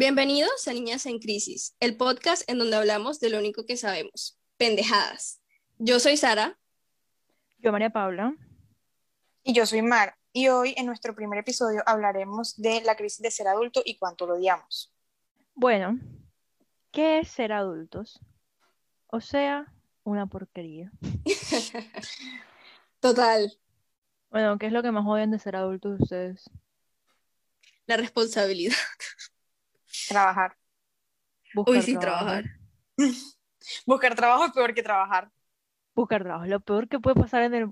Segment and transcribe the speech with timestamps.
[0.00, 4.40] Bienvenidos a Niñas en Crisis, el podcast en donde hablamos de lo único que sabemos,
[4.56, 5.42] pendejadas.
[5.76, 6.58] Yo soy Sara.
[7.58, 8.34] Yo María Paula.
[9.42, 10.16] Y yo soy Mar.
[10.32, 14.26] Y hoy en nuestro primer episodio hablaremos de la crisis de ser adulto y cuánto
[14.26, 14.90] lo odiamos.
[15.54, 15.98] Bueno,
[16.92, 18.20] ¿qué es ser adultos?
[19.06, 19.70] O sea,
[20.02, 20.90] una porquería.
[23.00, 23.52] Total.
[24.30, 26.48] Bueno, ¿qué es lo que más odian de ser adultos ustedes?
[27.84, 28.72] La responsabilidad.
[30.10, 30.56] Trabajar.
[31.54, 32.24] Buscar Uy, sí, trabajo.
[32.26, 32.44] trabajar.
[33.86, 35.30] Buscar trabajo es peor que trabajar.
[35.94, 36.46] Buscar trabajo.
[36.46, 37.70] Lo peor que puede pasar en el...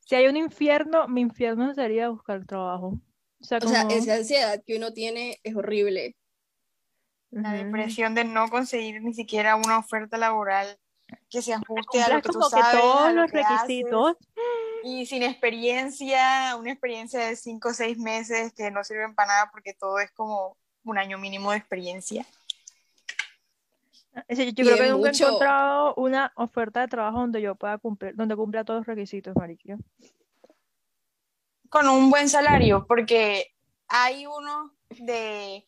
[0.00, 2.98] Si hay un infierno, mi infierno sería buscar trabajo.
[3.40, 6.16] O sea, O sea, como- esa ansiedad que uno tiene es horrible.
[7.30, 10.78] La depresión de no conseguir ni siquiera una oferta laboral
[11.30, 13.40] que se ajuste a lo que tú como que sabes, a todos lo los que
[13.40, 13.60] haces.
[13.60, 14.16] requisitos.
[14.84, 19.50] Y sin experiencia, una experiencia de cinco o seis meses que no sirven para nada
[19.50, 22.26] porque todo es como un año mínimo de experiencia.
[24.28, 28.14] Yo Y creo que nunca he encontrado una oferta de trabajo donde yo pueda cumplir,
[28.14, 29.78] donde cumpla todos los requisitos, mariquilla.
[31.70, 33.54] Con un buen salario, porque
[33.88, 35.66] hay uno de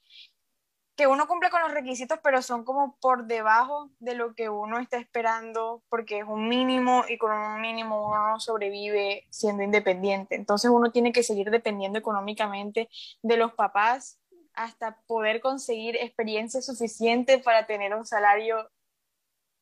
[0.96, 4.78] que uno cumple con los requisitos, pero son como por debajo de lo que uno
[4.78, 10.36] está esperando, porque es un mínimo y con un mínimo uno no sobrevive siendo independiente.
[10.36, 12.88] Entonces uno tiene que seguir dependiendo económicamente
[13.22, 14.20] de los papás
[14.54, 18.70] hasta poder conseguir experiencia suficiente para tener un salario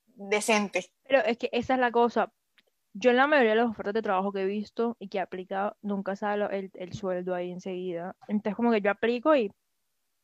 [0.07, 0.91] decente.
[1.05, 2.33] Pero es que esa es la cosa.
[2.95, 5.21] Yo en la mayoría de las ofertas de trabajo que he visto y que he
[5.21, 8.17] aplicado, nunca sale el, el sueldo ahí enseguida.
[8.29, 9.51] Entonces como que yo aplico y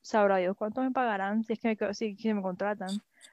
[0.02, 2.90] sabrá Dios cuánto me pagarán si es que me, si, me contratan.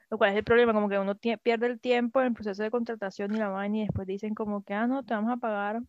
[0.09, 2.71] Lo cual es el problema, como que uno pierde el tiempo en el proceso de
[2.71, 5.81] contratación y la vaina y después dicen como que, ah, no, te vamos a pagar,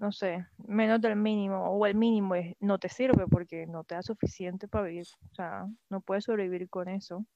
[0.00, 3.94] no sé, menos del mínimo o el mínimo es- no te sirve porque no te
[3.96, 5.06] da suficiente para vivir.
[5.32, 7.26] O sea, no puedes sobrevivir con eso.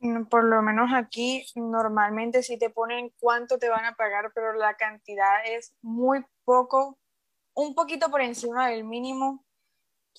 [0.00, 4.52] Mm, Por lo menos aquí normalmente sí te ponen cuánto te van a pagar, pero
[4.54, 6.98] la cantidad es muy poco,
[7.54, 9.44] un poquito por encima del mínimo,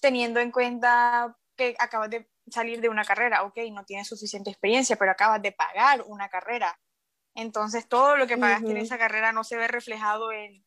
[0.01, 4.97] teniendo en cuenta que acabas de salir de una carrera, ok, no tienes suficiente experiencia,
[4.97, 6.79] pero acabas de pagar una carrera.
[7.35, 10.65] Entonces todo lo que pagaste en esa carrera no se ve reflejado en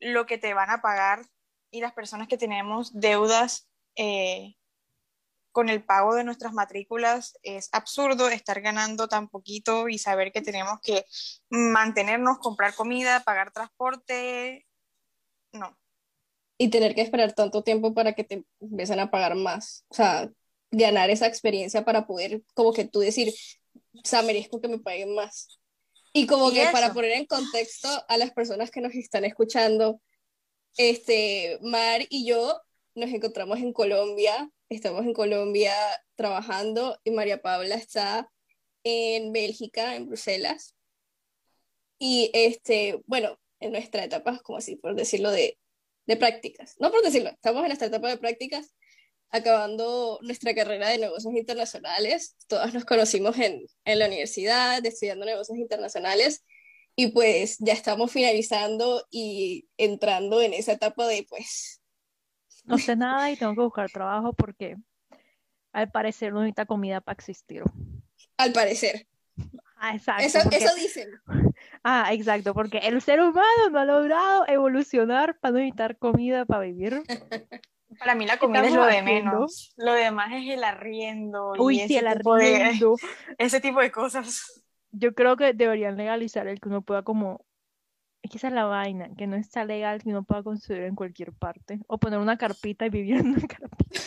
[0.00, 1.26] lo que te van a pagar
[1.70, 4.54] y las personas que tenemos deudas eh,
[5.52, 10.42] con el pago de nuestras matrículas es absurdo estar ganando tan poquito y saber que
[10.42, 11.04] tenemos que
[11.50, 14.66] mantenernos, comprar comida, pagar transporte.
[15.52, 15.76] No.
[16.58, 19.84] Y tener que esperar tanto tiempo para que te empiecen a pagar más.
[19.88, 20.30] O sea,
[20.70, 23.32] ganar esa experiencia para poder, como que tú decir,
[23.94, 25.58] o sea, merezco que me paguen más.
[26.18, 26.94] Y como Y que para eso.
[26.94, 30.00] poner en contexto a las personas que nos están escuchando,
[30.76, 32.60] este, Mar y yo
[32.94, 35.74] nos encontramos en Colombia, estamos en Colombia
[36.16, 38.28] trabajando y María Paula está
[38.82, 40.74] en Bélgica, en Bruselas.
[42.00, 45.56] Y este, bueno, en nuestra etapa, como así, por decirlo, de,
[46.06, 46.74] de prácticas.
[46.80, 48.74] No por decirlo, estamos en nuestra etapa de prácticas,
[49.30, 52.36] acabando nuestra carrera de negocios internacionales.
[52.46, 56.44] Todas nos conocimos en, en la universidad, estudiando negocios internacionales.
[56.96, 61.80] Y pues ya estamos finalizando y entrando en esa etapa de, pues,
[62.64, 64.76] No sé nada y tengo que buscar trabajo porque
[65.72, 67.62] al parecer no necesita comida para existir.
[68.36, 69.06] al parecer.
[69.76, 70.24] Ah, exacto.
[70.24, 71.10] Eso, porque- eso dicen.
[71.84, 76.62] Ah, exacto, porque el ser humano no ha logrado evolucionar para no necesitar comida para
[76.64, 77.02] vivir.
[77.98, 79.30] Para mí la ¿Qué comida es lo de haciendo?
[79.32, 79.72] menos.
[79.76, 82.96] Lo demás es el arriendo y Uy, sí, ese, el tipo de, arriendo.
[83.38, 84.62] ese tipo de cosas.
[84.90, 87.44] Yo creo que deberían legalizar el que uno pueda como...
[88.22, 90.96] Es que esa es la vaina, que no está legal que uno pueda construir en
[90.96, 91.80] cualquier parte.
[91.86, 94.00] O poner una carpita y vivir en una carpita.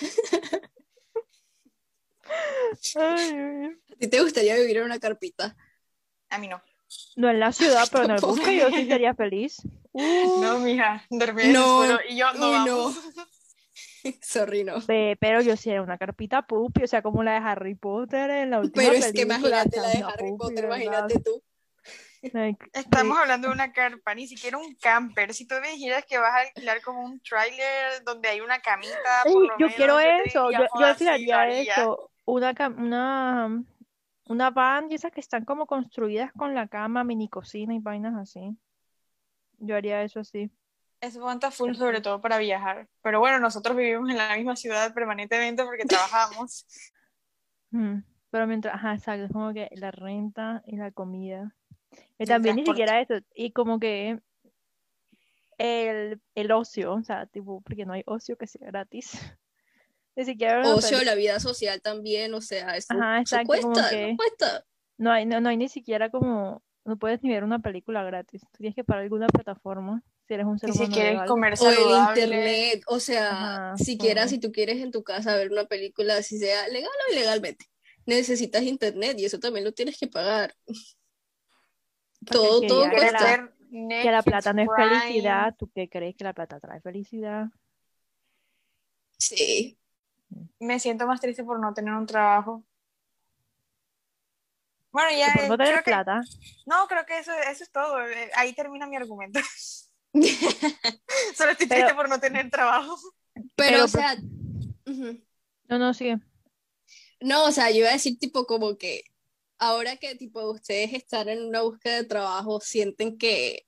[2.95, 3.65] Ay.
[3.91, 5.55] ¿A ti te gustaría vivir en una carpita?
[6.29, 6.61] A mí no.
[7.15, 9.61] No en la ciudad, pero en el bosque yo sí sería feliz.
[9.93, 12.95] Uh, No, mija, dormir en No, el suelo y yo no uy, vamos.
[12.95, 13.30] Sorry,
[14.65, 14.81] no.
[14.85, 18.29] Pe- pero yo sí era una carpita pupi, o sea, como la de Harry Potter
[18.29, 20.75] en la última Pero es que imagínate la de Harry pupi, Potter, ¿verdad?
[20.75, 21.43] imagínate tú.
[22.33, 23.21] Like, Estamos sí.
[23.23, 25.33] hablando de una carpa, ni siquiera un camper.
[25.33, 29.23] Si tú me dijeras que vas a alquilar como un trailer donde hay una camita,
[29.23, 31.81] por lo yo menos, quiero eso, yo, yo "Joda, sí, lo alquilaría haría".
[31.81, 33.63] eso, una, una,
[34.27, 38.15] una van de esas que están como construidas con la cama, mini cocina y vainas
[38.15, 38.55] así.
[39.57, 40.49] Yo haría eso así.
[41.01, 42.87] Eso aguanta full, sobre todo para viajar.
[43.01, 46.65] Pero bueno, nosotros vivimos en la misma ciudad permanentemente porque trabajamos.
[47.73, 51.55] Mm, Pero mientras, ajá, exacto, es como que la renta y la comida.
[52.19, 54.19] Y también ni siquiera eso, y como que
[55.57, 59.11] el, el ocio, o sea, tipo, porque no hay ocio que sea gratis.
[60.17, 63.73] Ni siquiera Ocio, peli- la vida social también, o sea, eso, Ajá, eso exacto, como
[63.73, 64.65] cuesta, que- no cuesta.
[64.97, 68.41] No hay, no, no hay ni siquiera como, no puedes ni ver una película gratis.
[68.51, 71.27] Tú tienes que pagar alguna plataforma si eres un ser Y si humano quieres legal.
[71.27, 72.21] comer O el saludable.
[72.21, 73.31] internet, o sea,
[73.71, 74.29] Ajá, siquiera ajá.
[74.29, 77.65] si tú quieres en tu casa ver una película, así sea legal o ilegalmente,
[78.05, 80.55] necesitas internet y eso también lo tienes que pagar.
[80.65, 84.01] Porque Todo, que todo ya ¿Quieres que la- cuesta.
[84.03, 84.89] Que la plata no es Prime?
[84.99, 87.47] felicidad, ¿tú qué crees que la plata trae felicidad?
[89.17, 89.77] Sí.
[90.59, 92.63] Me siento más triste por no tener un trabajo.
[94.91, 96.21] Bueno, ya no eh, tener que plata.
[96.65, 98.05] no, creo que eso, eso es todo.
[98.05, 99.39] Eh, Ahí termina mi argumento.
[101.35, 102.97] Solo estoy Pero- triste por no tener trabajo.
[103.33, 104.17] Pero, Pero, o sea,
[104.85, 105.21] ujú.
[105.69, 106.19] No, no, sigue.
[107.21, 109.03] No, o sea, yo iba a decir tipo como que
[109.57, 113.67] ahora que tipo ustedes están en una búsqueda de trabajo, sienten que,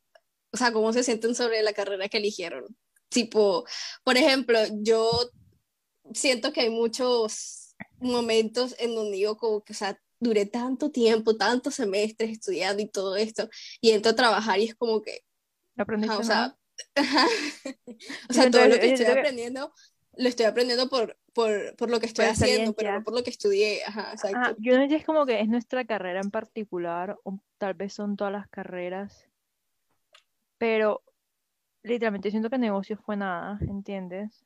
[0.52, 2.66] o sea, ¿cómo se sienten sobre la carrera que eligieron?
[3.10, 3.64] Tipo,
[4.04, 5.10] por ejemplo, yo
[6.14, 11.38] siento que hay muchos momentos en donde digo como que, o sea, duré tanto tiempo,
[11.38, 13.50] tantos semestres estudiando y todo esto,
[13.80, 15.22] y entro a trabajar y es como que,
[15.76, 16.58] ¿No aprendiste o nada?
[16.96, 17.04] sea,
[18.30, 19.74] o sea, todo lo que estoy aprendiendo,
[20.16, 23.24] lo estoy aprendiendo por, por, por lo que estoy Por haciendo, pero no por lo
[23.24, 24.38] que estudié, ajá, exacto.
[24.38, 27.74] Ajá, yo no sé si es como que es nuestra carrera en particular, o tal
[27.74, 29.28] vez son todas las carreras,
[30.58, 31.02] pero
[31.84, 34.44] literalmente siento que negocio fue nada, ¿entiendes?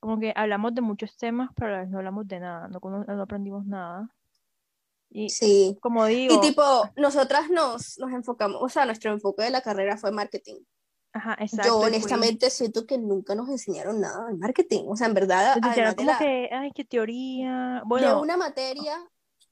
[0.00, 2.80] Como que hablamos de muchos temas, pero a la vez no hablamos de nada, no,
[2.80, 4.10] no aprendimos nada.
[5.14, 5.78] Y Sí.
[5.80, 6.62] como Y digo, tipo,
[6.96, 10.56] nosotras nos, nos enfocamos, o sea, nuestro enfoque de la carrera fue marketing.
[11.12, 14.84] ajá, Yo exacto, y fue- honestamente siento que nunca nos enseñaron nada de marketing.
[14.88, 18.98] O sea, en verdad, de, como la- que, ay, qué teoría, de bueno, una materia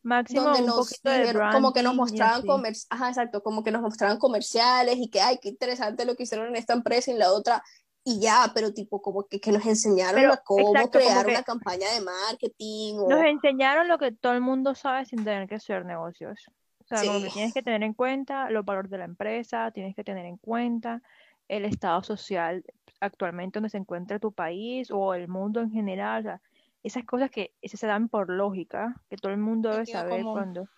[0.03, 2.47] máximo donde un nos de como que nos y mostraban así.
[2.47, 6.25] comer, ajá, exacto, como que nos mostraban comerciales y que, ay, qué interesante lo que
[6.25, 7.63] hicieron en esta empresa y en la otra,
[8.05, 11.27] y ya, pero tipo, como que, que nos enseñaron Pero, a cómo exacto, como crear
[11.27, 13.09] una campaña de marketing o...
[13.09, 16.47] Nos enseñaron lo que todo el mundo sabe sin tener que estudiar negocios.
[16.81, 17.35] O sea, como que Sí.
[17.35, 21.01] tienes que tener en cuenta los valores de la empresa, tienes que tener en cuenta
[21.49, 22.65] el estado social
[23.01, 26.21] actualmente donde se encuentra tu país o el mundo en general.
[26.21, 26.41] O sea,
[26.83, 30.33] esas cosas que se dan por lógica, que todo el mundo debe saber común.
[30.33, 30.69] cuando.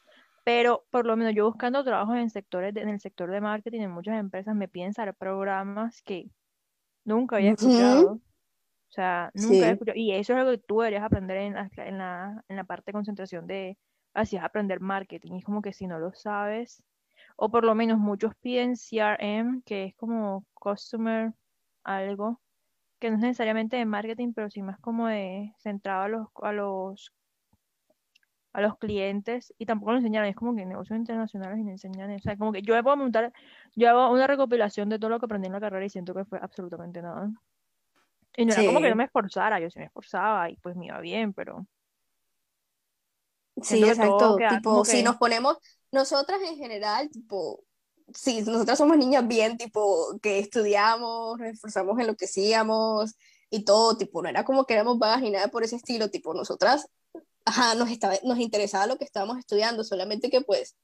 [0.44, 3.80] Pero por lo menos yo buscando trabajo en sectores de- en el sector de marketing
[3.80, 6.28] en muchas empresas me piden saber programas que
[7.04, 8.14] nunca había escuchado.
[8.90, 9.60] O sea, nunca Sí.
[9.66, 9.98] había escuchado.
[9.98, 12.86] Y eso es algo que tú deberías aprender en la, en la, en la parte
[12.86, 13.78] de concentración de,
[14.14, 15.32] así es aprender marketing.
[15.34, 16.84] Y es como que si no lo sabes,
[17.36, 21.32] o por lo menos muchos piden CRM, que es como Customer
[21.84, 22.40] algo,
[23.00, 26.52] que no es necesariamente de marketing, pero sí más como de centrado a los, a
[26.52, 27.12] los,
[28.54, 29.54] a los clientes.
[29.58, 32.10] Y tampoco lo enseñaron, es como que negocios internacionales y no enseñan.
[32.12, 33.32] O sea, como que yo me puedo montar,
[33.76, 36.24] yo hago una recopilación de todo lo que aprendí en la carrera y siento que
[36.24, 37.30] fue absolutamente nada.
[38.36, 38.90] Y no era como que Sí.
[38.90, 41.66] no me esforzara, yo sí me esforzaba y pues me iba bien, pero
[43.62, 44.36] Sí, que exacto.
[44.48, 45.58] Tipo, como si que- nos ponemos,
[45.92, 47.64] nosotras en general, tipo,
[48.12, 53.14] sí, nosotras somos niñas bien, tipo, que estudiamos, nos esforzamos en lo que hacíamos
[53.50, 56.34] y todo, tipo, no era como que éramos vagas ni nada por ese estilo, tipo,
[56.34, 56.88] nosotras,
[57.44, 60.76] ajá, nos estaba, nos interesaba lo que estábamos estudiando, solamente que pues,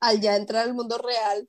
[0.00, 1.48] al ya entrar al mundo real,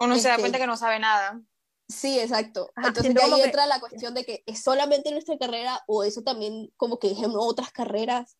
[0.00, 1.40] Uno se da Este- cuenta que no sabe nada.
[1.88, 2.70] sí, exacto.
[2.76, 6.04] Ajá, Entonces de ahí que- entra la cuestión de que es solamente nuestra carrera o
[6.04, 8.36] eso también como que en otras carreras.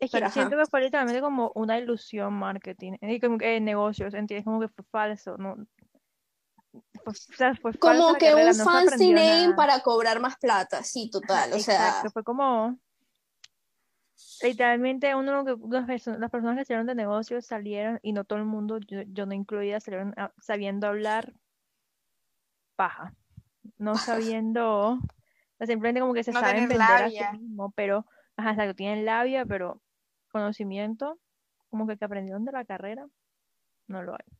[0.00, 0.34] es que Pero, ajá.
[0.34, 4.44] siento que fue literalmente como una ilusión marketing, y como que negocios, ¿entiendes?
[4.44, 5.56] Como que fue falso, ¿no?
[7.02, 9.56] Fue, o sea, fue Como que carrera, un no fancy name nada.
[9.56, 12.78] para cobrar más plata, sí, total, o sea, Exacto, fue como
[14.42, 18.24] literalmente uno lo que las perso- las personas que salieron de negocios salieron y no
[18.24, 21.34] todo el mundo, yo, yo no incluida, salieron a- sabiendo hablar
[22.76, 23.14] paja,
[23.78, 25.00] no sabiendo, o
[25.58, 27.32] sea, simplemente como que se No saben vender a labia.
[27.32, 29.82] sí mismo, pero, ajá, exacto, tienen labia, pero
[30.30, 31.18] conocimiento,
[31.70, 33.06] como que que aprendieron de la carrera,
[33.86, 34.38] no lo hay.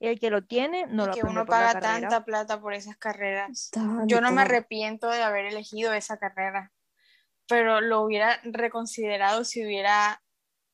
[0.00, 2.72] Y el que lo tiene, no y lo que uno por paga tanta plata por
[2.72, 3.70] esas carreras.
[3.72, 4.06] tanto.
[4.06, 6.72] Yo no me arrepiento de haber elegido esa carrera,
[7.48, 10.22] pero lo hubiera reconsiderado si hubiera,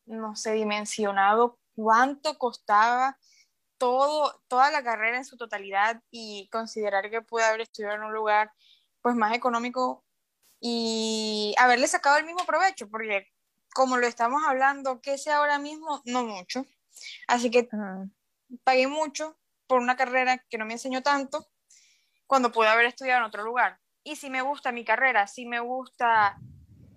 [0.06, 3.18] no sé, dimensionado cuánto costaba
[3.78, 8.12] todo, toda la carrera en su totalidad y considerar que pude haber estudiado en un
[8.12, 8.52] lugar
[9.00, 10.04] pues más económico
[10.60, 13.28] y haberle sacado el mismo provecho, porque
[13.74, 16.64] como lo estamos hablando, que sea ahora mismo, no mucho.
[17.26, 17.68] Así que
[18.62, 21.46] pagué mucho por una carrera que no me enseñó tanto
[22.26, 23.78] cuando pude haber estudiado en otro lugar.
[24.02, 26.38] Y si me gusta mi carrera, si me gusta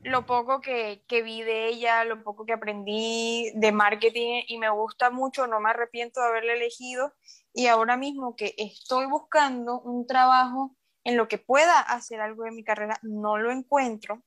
[0.07, 4.69] lo poco que, que vi de ella, lo poco que aprendí de marketing y me
[4.69, 7.13] gusta mucho, no me arrepiento de haberla elegido.
[7.53, 12.51] Y ahora mismo que estoy buscando un trabajo en lo que pueda hacer algo de
[12.51, 14.23] mi carrera, no lo encuentro.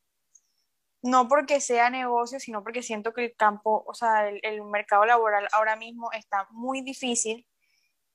[1.03, 5.07] no porque sea negocio, sino porque siento que el campo, o sea, el, el mercado
[5.07, 7.47] laboral ahora mismo está muy difícil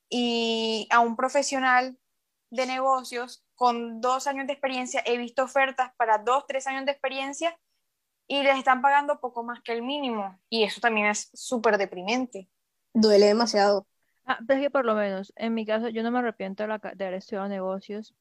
[0.10, 1.98] y a un profesional
[2.56, 6.92] de negocios con dos años de experiencia he visto ofertas para dos, tres años de
[6.92, 7.58] experiencia
[8.28, 12.50] y les están pagando poco más que el mínimo y eso también es súper deprimente.
[12.94, 13.88] Duele demasiado.
[14.26, 16.70] Ah, pero es que por lo menos, en mi caso, yo no me arrepiento de,
[16.70, 18.16] la de haber estudiado negocios,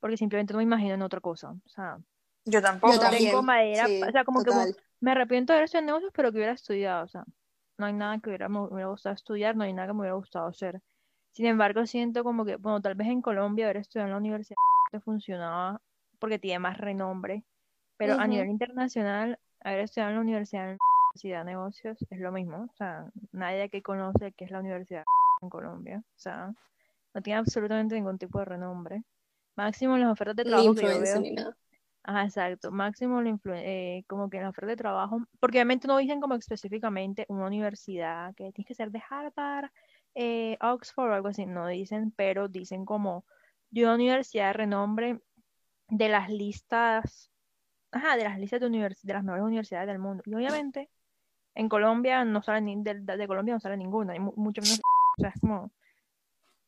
[0.00, 1.50] porque simplemente no me imagino en otra cosa.
[1.50, 1.98] O sea,
[2.44, 2.94] Yo tampoco.
[2.94, 3.26] Yo también.
[3.26, 4.76] tengo madera, sí, o sea, como que total.
[5.00, 7.04] me arrepiento de haber estudiado negocios, pero que hubiera estudiado.
[7.04, 7.24] O sea,
[7.76, 10.14] no hay nada que hubiera, me hubiera gustado estudiar, no hay nada que me hubiera
[10.14, 10.80] gustado hacer.
[11.36, 14.56] Sin embargo, siento como que, bueno, tal vez en Colombia haber estudiado en la universidad
[14.90, 15.82] te funcionaba
[16.18, 17.44] porque tiene más renombre,
[17.98, 20.78] pero a nivel internacional, haber estudiado en la universidad, en la
[21.10, 22.64] Universidad de Negocios es lo mismo.
[22.72, 25.04] O sea, nadie aquí conoce qué es la universidad
[25.42, 26.02] en Colombia.
[26.06, 26.54] O sea,
[27.12, 29.02] no tiene absolutamente ningún tipo de renombre.
[29.56, 31.20] Máximo en las ofertas de trabajo que yo veo.
[31.20, 31.54] ni nada.
[32.02, 32.70] Ajá, exacto.
[32.70, 36.34] Máximo la eh, como que en la oferta de trabajo, porque obviamente no dicen como
[36.34, 39.68] específicamente una universidad que tienes que ser de Harvard,
[40.16, 43.24] eh, Oxford o algo así, no dicen, pero dicen como
[43.70, 45.20] de una universidad de renombre
[45.88, 47.30] de las listas,
[47.92, 50.22] ajá, de las listas de, univers- de las mejores universidades del mundo.
[50.26, 50.90] Y obviamente
[51.54, 54.80] en Colombia no sale ni, de, de Colombia no sale ninguna, y mu- mucho menos,
[55.18, 55.70] o sea, es como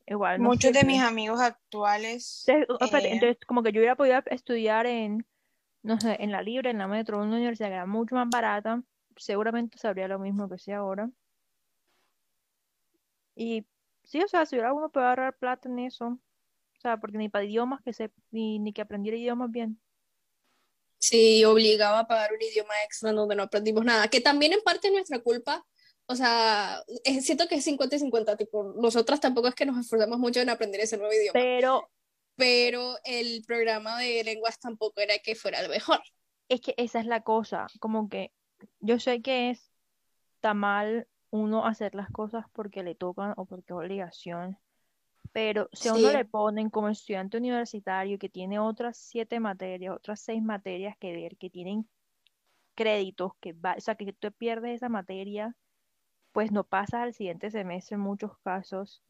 [0.07, 3.97] igual, no Muchos de mis amigos actuales, Entonces, espérate, eh, entonces, como que yo hubiera
[3.97, 5.27] podido estudiar en,
[5.83, 8.29] no sé, en la Libre, en la Metro, en una universidad que era mucho más
[8.31, 8.83] barata,
[9.17, 11.11] seguramente sabría lo mismo que sé ahora.
[13.39, 13.67] Y
[14.05, 16.21] sí, o sea, si hubiera uno puede ahorrar plata en eso, o
[16.81, 19.81] sea, porque ni para idiomas que sé, ni, ni que aprendiera idiomas bien.
[20.99, 24.89] Sí, obligaba a pagar un idioma extra donde no aprendimos nada, que también en parte
[24.89, 25.65] es nuestra culpa.
[26.07, 29.79] O sea, es- siento que es 50 y 50, tipo, nosotras tampoco es que nos
[29.79, 31.89] esforzamos mucho en aprender ese nuevo idioma, Pero
[32.37, 36.01] pero el programa de lenguas tampoco era que fuera el mejor.
[36.49, 38.33] es que esa es la cosa, como que
[38.81, 39.71] yo sé que es
[40.37, 44.59] está mal uno hacer las cosas porque le tocan o porque es obligación,
[45.33, 50.21] pero si a uno le ponen como estudiante universitario que tiene otras siete materias, otras
[50.21, 51.89] seis materias que ver, que tienen
[52.75, 55.55] créditos, que va, o sea, que tú pierdes esa materia,
[56.33, 59.03] pues no pasas al siguiente semestre en muchos casos.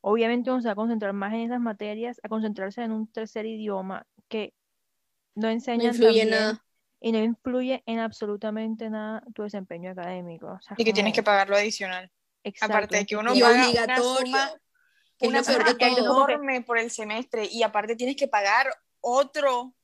[0.00, 3.46] Obviamente uno se va a concentrar más en esas materias, a concentrarse en un tercer
[3.46, 4.54] idioma que
[5.34, 6.64] no enseñan bien nada.
[7.00, 10.46] Y no influye en absolutamente nada tu desempeño académico.
[10.46, 12.10] O sea, y que tienes que pagarlo adicional.
[12.42, 14.50] exacto, Aparte de que uno Y paga una obligatorio, suma,
[15.18, 18.66] que es una suma enorme por el semestre y aparte tienes que pagar
[19.00, 19.74] otro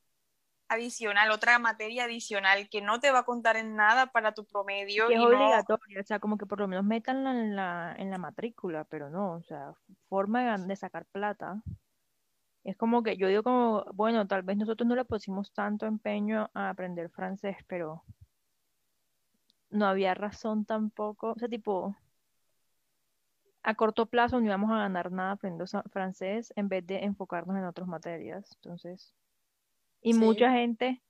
[0.68, 5.06] adicional, otra materia adicional que no te va a contar en nada para tu promedio
[5.06, 7.94] que es y no, obligatorio, o sea, como que por lo menos métanla en la,
[7.98, 9.72] en la matrícula, pero no, o sea,
[10.08, 11.62] forma de sacar plata.
[12.64, 16.50] Es como que yo digo como, bueno, tal vez nosotros no le pusimos tanto empeño
[16.54, 18.02] a aprender francés, pero
[19.70, 21.94] no había razón tampoco, o sea, tipo,
[23.64, 27.64] a corto plazo no íbamos a ganar nada aprendiendo francés en vez de enfocarnos en
[27.64, 29.14] otras materias, entonces,
[30.02, 30.18] y Sí.
[30.20, 31.02] mucha gente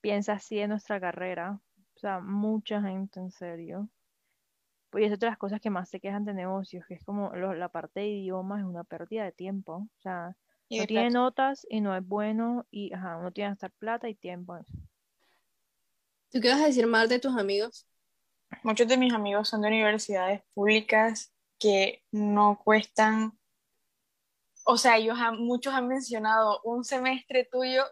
[0.00, 1.60] piensa así en nuestra carrera,
[1.96, 3.88] o sea, mucha gente en serio.
[4.90, 7.34] Pues es otra de las cosas que más se quejan de negocios, que es como
[7.34, 9.74] lo- la parte de idiomas es una pérdida de tiempo.
[9.74, 10.36] O sea,
[10.68, 11.10] y no tiene plata.
[11.10, 14.58] notas y no es bueno y ajá, uno tiene que gastar plata y tiempo.
[16.30, 17.86] ¿Tú qué vas a decir más de tus amigos?
[18.64, 23.38] Muchos de mis amigos son de universidades públicas que no cuestan,
[24.64, 27.84] o sea, ellos han- muchos han mencionado, un semestre tuyo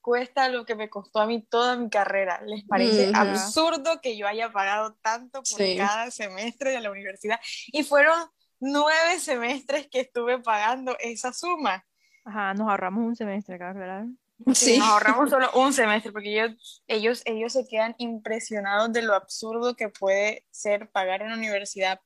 [0.00, 2.40] cuesta lo que me costó a mí toda mi carrera.
[2.46, 3.14] Les parece Ujú.
[3.14, 5.74] absurdo que yo haya pagado tanto por Sí.
[5.74, 7.38] cada semestre de la universidad.
[7.68, 8.18] Y fueron
[8.60, 11.84] nueve semestres que estuve pagando esa suma.
[12.24, 14.06] Ajá, nos ahorramos un semestre, acá, ¿verdad?
[14.54, 19.14] Sí, nos ahorramos solo un semestre porque ellos, ellos, ellos se quedan impresionados de lo
[19.14, 22.00] absurdo que puede ser pagar en una universidad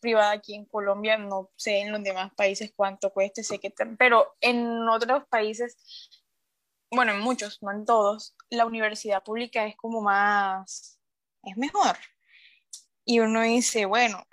[0.00, 1.18] privada aquí en Colombia.
[1.18, 5.76] No sé en los demás países cuánto cueste, sé que, pero en otros países,
[6.90, 10.98] bueno, en muchos, no en todos, la universidad pública es como más,
[11.42, 11.96] es mejor.
[13.04, 14.24] Y uno dice, bueno,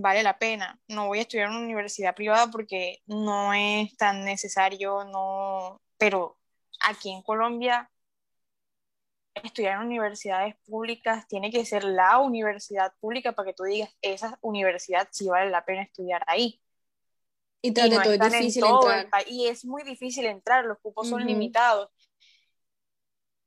[0.00, 0.78] vale la pena.
[0.88, 6.38] No voy a estudiar en una universidad privada porque no es tan necesario, no, pero
[6.80, 7.90] aquí en Colombia
[9.42, 14.38] estudiar en universidades públicas tiene que ser la universidad pública para que tú digas, esa
[14.40, 16.60] universidad sí vale la pena estudiar ahí.
[17.62, 18.34] Y Y tras de no todo es en
[18.94, 19.10] el entrar.
[19.10, 19.26] país.
[19.28, 21.90] Y es muy difícil entrar, los cupos son limitados.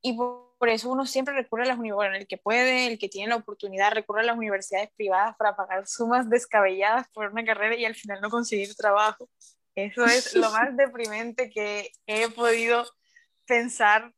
[0.02, 2.98] Y por, por eso uno siempre recurre a las universidades, bueno, el que puede, el
[2.98, 7.42] que tiene la oportunidad, recurre a las universidades privadas para pagar sumas descabelladas por una
[7.46, 9.26] carrera y al final no conseguir trabajo.
[9.74, 12.84] Eso es lo más deprimente que he podido
[13.46, 14.12] pensar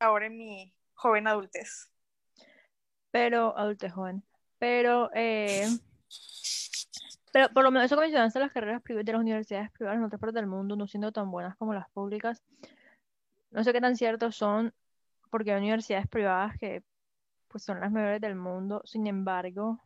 [0.00, 1.92] ahora en mi, joven adultez.
[3.12, 4.24] Pero, adultez joven.
[4.58, 5.68] Pero, eh,
[7.32, 10.04] pero por lo menos eso que mencionaste, las carreras privadas de las universidades privadas en
[10.06, 12.42] otras partes del mundo no siendo tan buenas como las públicas,
[13.52, 14.74] no sé qué tan ciertos son,
[15.36, 16.82] porque hay universidades privadas que
[17.48, 19.80] pues son las mejores del mundo, sin embargo,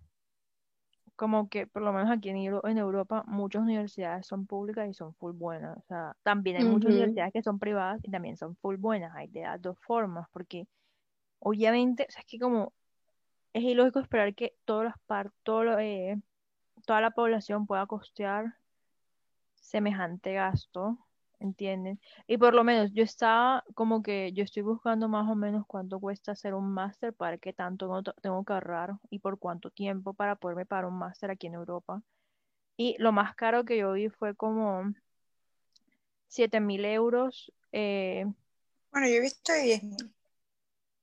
[1.17, 4.95] como que por lo menos aquí en, Euro- en Europa muchas universidades son públicas y
[4.95, 6.93] son full buenas, o sea, también hay muchas Ujú.
[6.93, 10.67] universidades que son privadas y también son full buenas, hay de las dos formas, porque
[11.41, 12.75] obviamente, o sea, es que como
[13.55, 16.21] es ilógico esperar que todas las par- todo lo, eh,
[16.87, 18.57] toda la población pueda costear
[19.61, 20.99] semejante gasto,
[21.41, 22.01] ¿entienden?
[22.29, 26.01] Y por lo menos yo estaba como que yo estoy buscando más o menos cuánto
[26.01, 30.37] cuesta hacer un máster para qué tanto tengo que ahorrar y por cuánto tiempo para
[30.37, 32.03] poderme pagar un máster aquí en Europa.
[32.77, 34.93] Y lo más caro que yo vi fue como
[36.29, 37.53] 7 mil euros.
[37.73, 38.27] eh,
[38.93, 40.13] Bueno, yo he visto de 10 mil.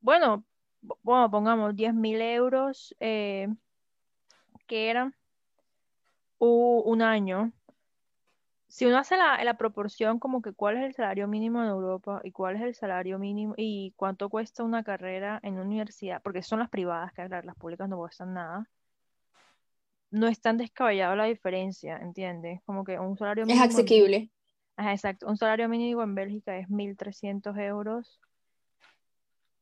[0.02, 0.44] bueno,
[1.04, 3.48] bueno, pongamos 10 mil euros, eh,
[4.68, 5.12] que era
[6.40, 7.52] u- un año.
[8.68, 12.22] Si uno hace la, la proporción como que cuál es el salario mínimo en Europa
[12.24, 16.44] y cuál es el salario mínimo y cuánto cuesta una carrera en una universidad, porque
[16.44, 18.68] son las privadas, que las públicas no cuestan nada,
[20.12, 22.62] no es tan descabellado la diferencia, ¿entiendes?
[22.66, 24.30] Como que un salario Es mínimo en- asequible.
[24.78, 25.28] Ajá, exacto.
[25.28, 28.20] Un salario mínimo en Bélgica es 1.300 euros.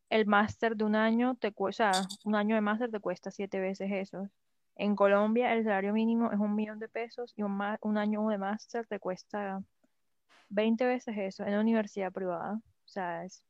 [0.09, 3.91] El máster de un año te cuesta, un año de máster te cuesta siete veces
[3.91, 4.29] eso.
[4.75, 8.27] En Colombia el salario mínimo es un millón de pesos y un, ma- un año
[8.27, 9.63] de máster te cuesta
[10.49, 12.55] 20 veces eso en una universidad privada.
[12.55, 13.43] O sea, es,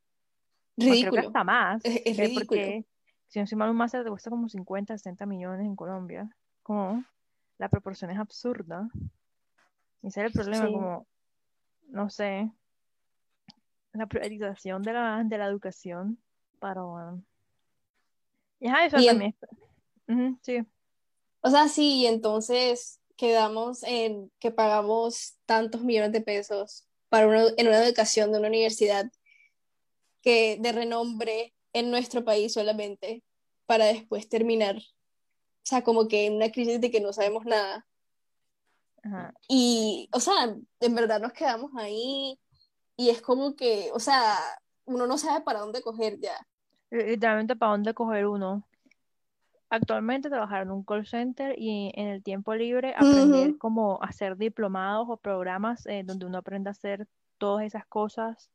[0.77, 1.27] más, creo que Ridículo.
[1.27, 1.83] hasta más.
[1.83, 2.45] Es, es eh, ridículo.
[2.45, 2.85] porque
[3.27, 6.29] si no estoy mal, un máster te cuesta como 50, 60 millones en Colombia.
[6.63, 7.03] Como
[7.57, 8.87] la proporción es absurda.
[10.01, 10.71] Y ese es el problema, Sí.
[10.73, 11.07] como,
[11.87, 12.51] no sé,
[13.93, 16.19] la priorización de la, de la educación
[16.59, 16.81] para...
[18.59, 19.35] Y ajá, eso Y también.
[20.41, 20.65] sí.
[21.45, 27.43] O sea, sí, y entonces quedamos en que pagamos tantos millones de pesos para una,
[27.55, 29.11] en una educación de una universidad
[30.23, 33.21] que de renombre en nuestro país solamente,
[33.67, 34.81] para después terminar, o
[35.61, 37.85] sea, como que en una crisis de que no sabemos nada.
[39.03, 39.31] Ajá.
[39.47, 42.39] Y, o sea, en verdad nos quedamos ahí
[42.97, 44.35] y es como que, o sea,
[44.85, 46.35] uno no sabe para dónde coger ya.
[46.89, 48.67] Literalmente, ¿para dónde coger uno?
[49.75, 53.57] Actualmente trabajar en un call center y en el tiempo libre aprender Ujú.
[53.57, 58.49] cómo hacer diplomados o programas eh, donde uno aprenda a hacer todas esas cosas,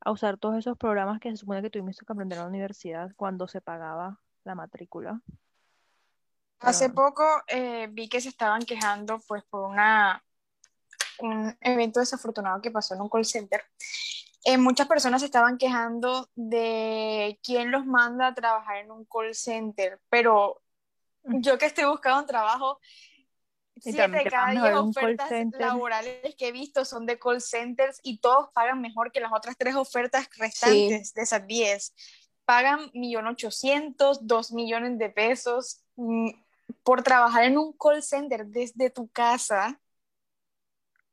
[0.00, 3.12] a usar todos esos programas que se supone que tuvimos que aprender en la universidad
[3.14, 5.20] cuando se pagaba la matrícula.
[6.58, 10.20] Hace poco eh, vi que se estaban quejando pues por una,
[11.20, 13.62] un evento desafortunado que pasó en un call center.
[14.46, 19.34] Eh, muchas personas se estaban quejando de quién los manda a trabajar en un call
[19.34, 20.62] center, pero
[21.26, 21.40] Mm.
[21.40, 22.80] yo que estoy buscando un trabajo,
[23.80, 28.50] siete de cada diez ofertas laborales que he visto son de call centers y todos
[28.52, 31.94] pagan mejor que las otras tres ofertas restantes de esas 10.
[32.44, 36.30] Pagan 1.800.000, 2 millones de pesos mm,
[36.84, 39.80] por trabajar en un call center desde tu casa.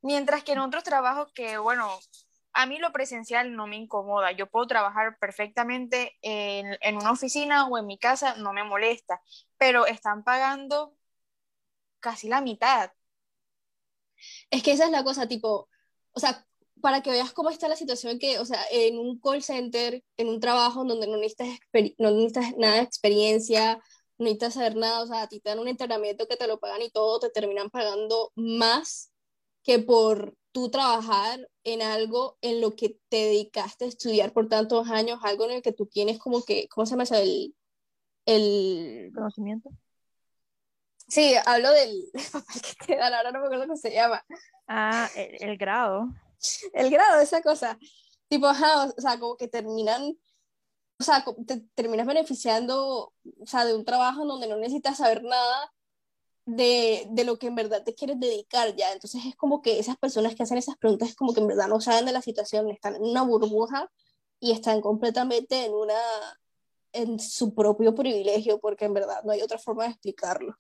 [0.02, 1.90] Mientras que en otros trabajos que, bueno,
[2.54, 4.32] a mí lo presencial no me incomoda.
[4.32, 9.22] Yo puedo trabajar perfectamente en, en una oficina o en mi casa, no me molesta.
[9.58, 10.96] Pero están pagando
[12.00, 12.92] casi la mitad.
[14.50, 15.70] Es que esa es la cosa, tipo,
[16.14, 16.46] o sea,
[16.82, 20.28] para que veas cómo está la situación, que, o sea, en un call center, en
[20.30, 21.48] un trabajo donde no necesitas,
[21.98, 23.76] no necesitas nada de experiencia,
[24.18, 26.60] no necesitas saber nada, o sea, a ti te dan un entrenamiento que te lo
[26.60, 29.12] pagan y todo, te terminan pagando más
[29.64, 34.90] que por tú trabajar en algo en lo que te dedicaste a estudiar por tantos
[34.90, 37.16] años, algo en el que tú tienes como que, ¿cómo se llama eso?
[37.16, 37.56] El,
[38.26, 39.12] el...
[39.14, 39.70] Conocimiento.
[41.08, 44.24] Sí, hablo del papel que te dan, ahora no me acuerdo cómo se llama.
[44.68, 46.08] Ah, el, el grado.
[46.74, 47.78] el grado esa cosa.
[48.28, 50.18] Tipo, ajá, o sea, como que terminan,
[51.00, 55.24] o sea, te terminas beneficiando, o sea, de un trabajo en donde no necesitas saber
[55.24, 55.74] nada
[56.46, 58.92] de, de lo que en verdad te quieres dedicar ya.
[58.94, 61.68] Entonces es como que esas personas que hacen esas preguntas es como que en verdad
[61.68, 63.90] no saben de la situación, están en una burbuja
[64.40, 65.94] y están completamente en una,
[66.92, 70.56] en su propio privilegio, porque en verdad no hay otra forma de explicarlo.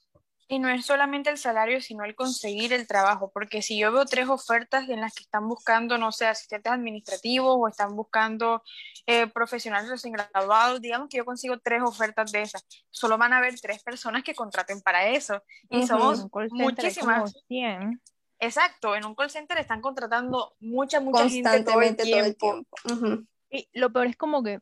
[0.54, 4.06] Y no es solamente el salario, sino el conseguir el trabajo, porque si yo veo
[4.06, 8.62] tres ofertas en las que están buscando, no sé, asistentes administrativos o están buscando
[9.08, 13.40] eh, profesionales recién graduados, digamos que yo consigo tres ofertas de esas, solo van a
[13.40, 15.42] haber tres personas que contraten para eso.
[15.72, 17.34] Y somos muchísimas.
[17.48, 18.00] 100.
[18.38, 22.38] Exacto, en un call center están contratando mucha, mucha gente todo el Constantemente todo el
[22.38, 22.70] tiempo.
[22.86, 23.28] tiempo.
[23.50, 24.60] Y lo peor es como que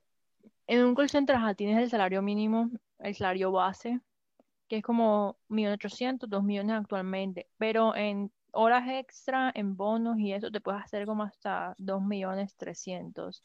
[0.68, 4.00] en un call center ajá, tienes el salario mínimo, el salario base,
[4.72, 10.50] que es como 1.800.000, 2 millones actualmente, pero en horas extra, en bonos y eso,
[10.50, 13.42] te puedes hacer como hasta 2.300.000.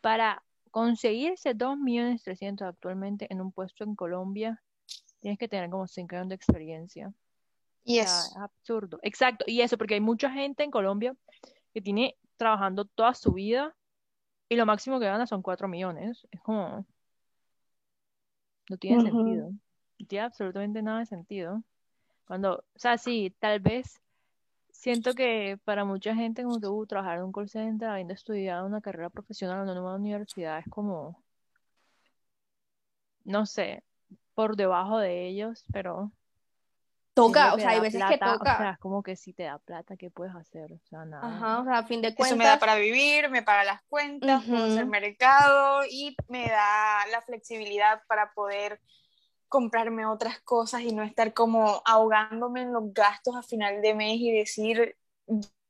[0.00, 4.62] Para conseguir ese 2.300.000 actualmente en un puesto en Colombia,
[5.18, 7.12] tienes que tener como 5 años de experiencia.
[7.82, 8.28] Y O sea, eso.
[8.28, 9.00] es absurdo.
[9.02, 11.16] Exacto, y eso, porque hay mucha gente en Colombia
[11.74, 13.74] que tiene trabajando toda su vida
[14.48, 16.24] y lo máximo que gana son 4 millones.
[16.30, 16.86] Es como,
[18.70, 19.50] no tiene sentido.
[20.06, 21.62] Tiene absolutamente nada de sentido.
[22.26, 24.00] Cuando, o sea, sí, tal vez
[24.70, 28.66] siento que para mucha gente como que uh, trabajar en un call center habiendo estudiado
[28.66, 31.22] una carrera profesional en una nueva universidad es como,
[33.24, 33.84] no sé,
[34.34, 36.10] por debajo de ellos, pero
[37.14, 38.56] Toca, que o sea, hay veces que plata, o toca.
[38.56, 40.72] sea, es como que si te da plata, ¿qué puedes hacer?
[40.72, 41.26] O sea, nada.
[41.26, 43.82] Ajá, o sea, a fin de Eso me da cuentas, para vivir, me paga las
[43.82, 48.80] cuentas, puedo hacer mercado y me da la flexibilidad para poder
[49.52, 54.16] comprarme otras cosas y no estar como ahogándome en los gastos a final de mes
[54.18, 54.96] y decir,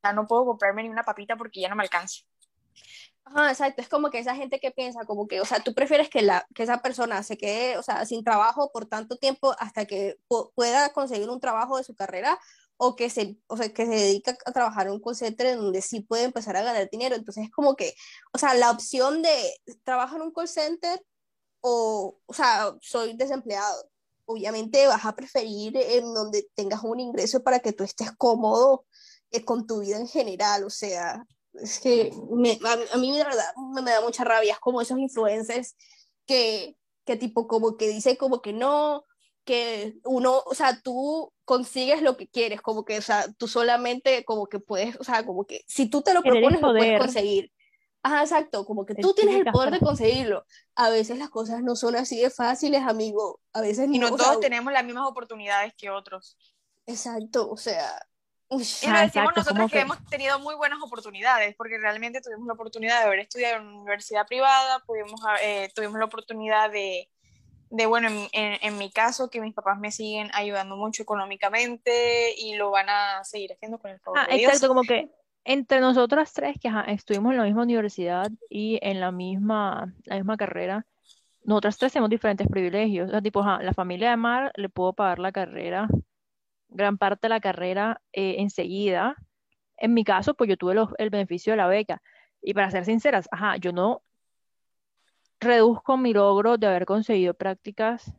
[0.05, 2.23] ya no puedo comprarme ni una papita porque ya no me alcanza.
[3.25, 6.11] Ajá, exacto, es como que esa gente que piensa como que, o sea, tú prefieres
[6.11, 9.87] que, la, que esa persona se quede, o sea, sin trabajo por tanto tiempo hasta
[9.87, 12.39] que pu- pueda conseguir un trabajo de su carrera
[12.77, 15.59] o que se, o sea, que se dedica a trabajar en un call center en
[15.59, 17.15] donde sí puede empezar a ganar dinero.
[17.15, 17.95] Entonces es como que,
[18.33, 21.01] o sea, la opción de trabajar en un call center
[21.63, 23.89] o, o sea, soy desempleado.
[24.27, 28.85] Obviamente vas a preferir en donde tengas un ingreso para que tú estés cómodo
[29.31, 33.25] eh, con tu vida en general, o sea, es que me, a, a, mí de
[33.25, 33.45] verdad
[33.75, 35.75] me, me, da mucha rabia, es como esos influencers
[36.27, 39.05] que, que tipo como que dicen como que no,
[39.45, 44.25] que uno, o sea, tú consigues lo que quieres, como que, o sea, tú solamente
[44.25, 47.51] como que puedes, o sea, como que si tú te lo propones lo puedes conseguir.
[48.05, 50.45] Ajá, exacto, como que tú tienes el poder de conseguirlo.
[50.75, 53.41] A veces las cosas no son así de fáciles, amigo.
[53.53, 56.37] A veces y no, no todos sea, tenemos las mismas oportunidades que otros.
[56.87, 57.89] Exacto, o sea,
[58.49, 62.21] Uy, y lo decimos exacto, nosotros que, que, hemos tenido muy buenas oportunidades, porque realmente
[62.21, 66.71] tuvimos la oportunidad de haber estudiado en una universidad privada, pudimos, eh, tuvimos la oportunidad
[66.71, 67.09] de,
[67.71, 72.35] de bueno, en, en, en, mi caso, que mis papás me siguen ayudando mucho económicamente
[72.37, 74.53] y lo van a seguir haciendo con el favor ah, de Dios.
[74.53, 75.09] Exacto, como que
[75.45, 80.37] entre nosotras tres, que estuvimos en la misma universidad y en la misma, la misma
[80.37, 80.87] carrera,
[81.45, 83.11] nosotras tres tenemos diferentes privilegios.
[83.23, 85.89] Tipo, la familia de Mar le puedo pagar la carrera
[86.75, 89.17] gran parte de la carrera eh, enseguida.
[89.77, 92.03] En mi caso, pues yo tuve el beneficio de la beca.
[92.41, 93.29] Y para ser sinceras,
[93.61, 94.03] yo no
[95.41, 98.13] reduzco mi logro de haber conseguido prácticas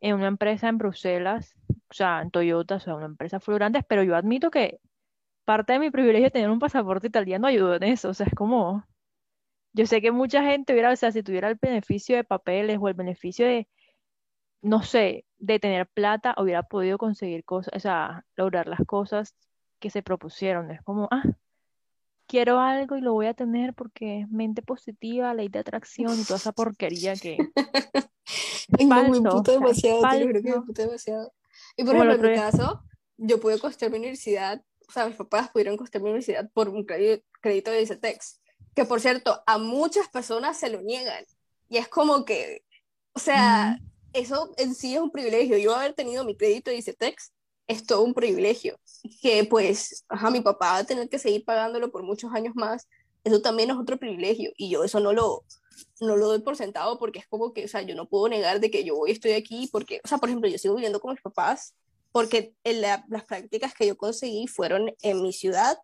[0.00, 1.54] en una empresa en Bruselas,
[1.90, 4.80] o sea, en Toyota, o sea, una empresa florante, pero yo admito que
[5.44, 8.34] parte de mi privilegio de tener un pasaporte italiano ayudó en eso, o sea, es
[8.34, 8.84] como,
[9.72, 12.88] yo sé que mucha gente hubiera, o sea, si tuviera el beneficio de papeles o
[12.88, 13.68] el beneficio de,
[14.62, 19.34] no sé, de tener plata, hubiera podido conseguir cosas, o sea, lograr las cosas
[19.80, 20.70] que se propusieron.
[20.70, 21.24] Es como, ah,
[22.26, 26.24] quiero algo y lo voy a tener porque es mente positiva, ley de atracción y
[26.24, 27.36] toda esa porquería que.
[28.78, 31.32] Ay, no, me puto demasiado, o sea, te lo juro que me puto demasiado.
[31.76, 32.82] Y por ejemplo, en mi caso,
[33.18, 36.84] yo pude costear mi universidad, o sea, mis papás pudieron costear mi universidad por un
[36.84, 38.42] crédito, de ICETEX,
[38.74, 41.24] que por cierto, a muchas personas se lo niegan.
[41.70, 42.62] Y es como que,
[43.14, 43.90] o sea, Ujú.
[44.12, 45.56] eso en sí es un privilegio.
[45.56, 47.32] Yo haber tenido mi crédito de ICETEX
[47.68, 48.78] es todo un privilegio.
[49.22, 52.86] Que pues, ajá, mi papá va a tener que seguir pagándolo por muchos años más.
[53.24, 54.52] Eso también es otro privilegio.
[54.58, 55.42] Y yo eso no lo,
[56.00, 58.60] no lo doy por sentado porque es como que, o sea, yo no puedo negar
[58.60, 61.12] de que yo hoy estoy aquí porque, o sea, por ejemplo, yo sigo viviendo con
[61.12, 61.74] mis papás
[62.12, 65.78] porque en la, las prácticas que yo conseguí fueron en mi ciudad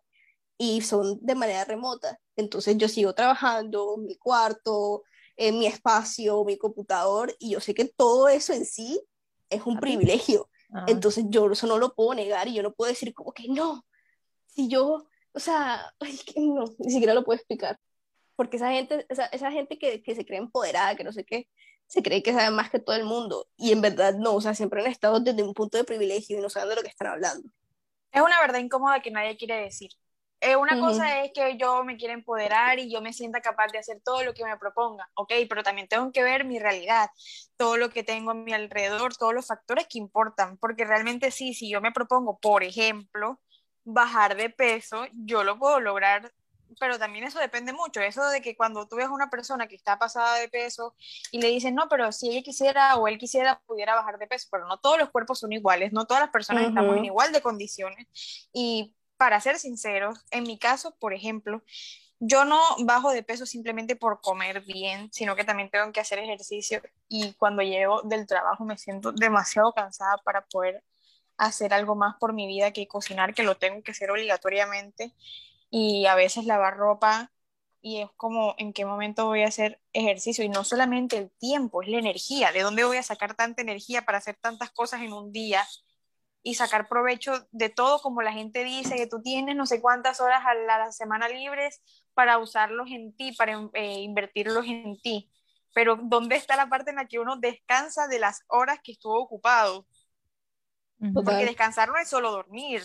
[0.57, 2.19] y son de manera remota.
[2.35, 5.03] Entonces yo sigo trabajando, mi cuarto,
[5.35, 9.01] en mi espacio, mi computador, y yo sé que todo eso en sí
[9.49, 9.81] es un ¿A ti?
[9.81, 10.49] privilegio.
[10.71, 13.47] Ah, Entonces yo eso no lo puedo negar y yo no puedo decir como que
[13.47, 13.85] no,
[14.47, 17.79] si yo, o sea, ay, que no, ni siquiera lo puedo explicar.
[18.35, 21.47] Porque esa gente, esa, esa gente que, que se cree empoderada, que no sé qué,
[21.89, 23.47] se cree que sabe más que todo el mundo.
[23.57, 26.41] Y en verdad no, o sea, siempre han estado desde un punto de privilegio y
[26.41, 27.49] no saben de lo que están hablando.
[28.11, 29.89] Es una verdad incómoda que nadie quiere decir.
[30.41, 33.79] Eh, una cosa es que yo me quiera empoderar y yo me sienta capaz de
[33.79, 37.09] hacer todo lo que me proponga, ok, pero también tengo que ver mi realidad,
[37.57, 41.53] todo lo que tengo a mi alrededor, todos los factores que importan, porque realmente sí,
[41.53, 43.41] si yo me propongo, por ejemplo,
[43.83, 46.31] bajar de peso, yo lo puedo lograr,
[46.79, 49.75] pero también eso depende mucho, eso de que cuando tú ves a una persona que
[49.75, 50.95] está pasada de peso
[51.31, 54.47] y le dices, no, pero si ella quisiera o él quisiera, pudiera bajar de peso,
[54.51, 56.69] pero no todos los cuerpos son iguales, no todas las personas Ujú.
[56.69, 58.07] estamos en igual de condiciones
[58.53, 61.61] y para ser sinceros, en mi caso, por ejemplo,
[62.19, 66.19] yo no bajo de peso simplemente por comer bien, sino que también tengo que hacer
[66.19, 70.83] ejercicio y cuando llego del trabajo me siento demasiado cansada para poder
[71.37, 75.13] hacer algo más por mi vida que cocinar, que lo tengo que hacer obligatoriamente
[75.69, 77.31] y a veces lavar ropa
[77.81, 81.81] y es como en qué momento voy a hacer ejercicio y no solamente el tiempo,
[81.81, 85.13] es la energía, de dónde voy a sacar tanta energía para hacer tantas cosas en
[85.13, 85.65] un día
[86.41, 90.21] y sacar provecho de todo, como la gente dice, que tú tienes no sé cuántas
[90.21, 91.81] horas a la semana libres
[92.13, 95.29] para usarlos en ti, para eh, invertirlos en ti.
[95.73, 99.19] Pero ¿dónde está la parte en la que uno descansa de las horas que estuvo
[99.19, 99.85] ocupado?
[101.13, 102.83] Porque descansar no es solo dormir.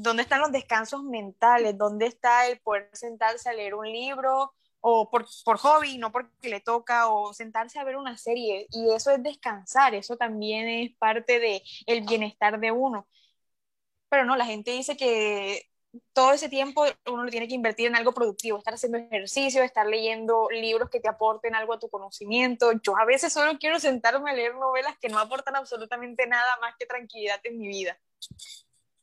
[0.00, 1.76] ¿Dónde están los descansos mentales?
[1.76, 6.48] ¿Dónde está el poder sentarse a leer un libro o por, por hobby, no porque
[6.48, 8.68] le toca, o sentarse a ver una serie?
[8.70, 13.08] Y eso es descansar, eso también es parte del el bienestar de uno.
[14.08, 15.62] Pero no, la gente dice que
[16.12, 19.86] todo ese tiempo uno lo tiene que invertir en algo productivo, estar haciendo ejercicio, estar
[19.86, 22.70] leyendo libros que te aporten algo a tu conocimiento.
[22.82, 26.74] Yo a veces solo quiero sentarme a leer novelas que no aportan absolutamente nada más
[26.78, 27.98] que tranquilidad en mi vida.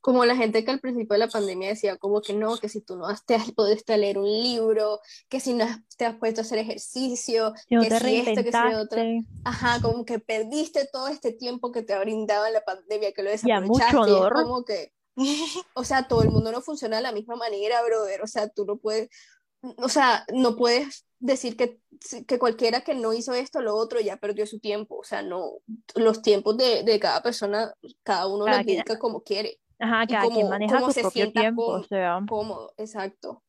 [0.06, 2.80] Como la gente que al principio de la pandemia decía como que no, que si
[2.82, 5.65] tú no te has podido leer un libro, que si no
[5.98, 9.02] te has puesto a hacer ejercicio, que si esto, que si otro.
[9.44, 13.24] Ajá, como que perdiste todo este tiempo que te ha brindado en la pandemia, que
[13.24, 13.96] lo desaprovechaste.
[13.96, 14.94] mucho Como que
[15.74, 18.22] o sea, todo el mundo no funciona de la misma manera, brother.
[18.22, 19.10] O sea, tú no puedes,
[19.62, 21.80] o sea, no puedes decir que,
[22.28, 24.98] que cualquiera que no hizo esto, lo otro, ya perdió su tiempo.
[24.98, 25.54] O sea, no,
[25.96, 29.60] los tiempos de, de cada persona, cada uno lo dedica como quiere.
[29.80, 31.66] Ajá, cada quien maneja su propio tiempo.
[31.66, 32.22] o sea.
[32.28, 33.42] Cómodo, exacto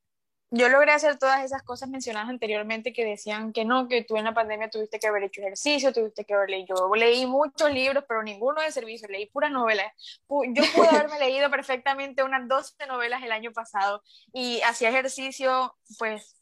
[0.50, 4.24] yo logré hacer todas esas cosas mencionadas anteriormente que decían que no, que tú en
[4.24, 6.76] la pandemia tuviste que haber hecho ejercicio, tuviste que haber leído.
[6.76, 9.92] Yo leí muchos libros, pero ninguno de servicio, leí puras novelas.
[10.28, 16.36] Yo pude haberme leído perfectamente unas 12 novelas el año pasado y hacía ejercicio, pues,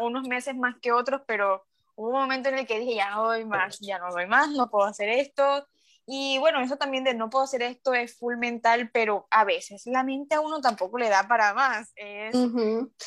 [0.00, 1.64] unos meses más que otros, pero
[1.96, 4.50] hubo un momento en el que dije, ya no doy más, ya no doy más,
[4.50, 5.66] no puedo hacer esto,
[6.10, 9.82] y bueno, eso también de no puedo hacer esto es full mental, pero a veces
[9.84, 11.92] la mente a uno tampoco le da para más.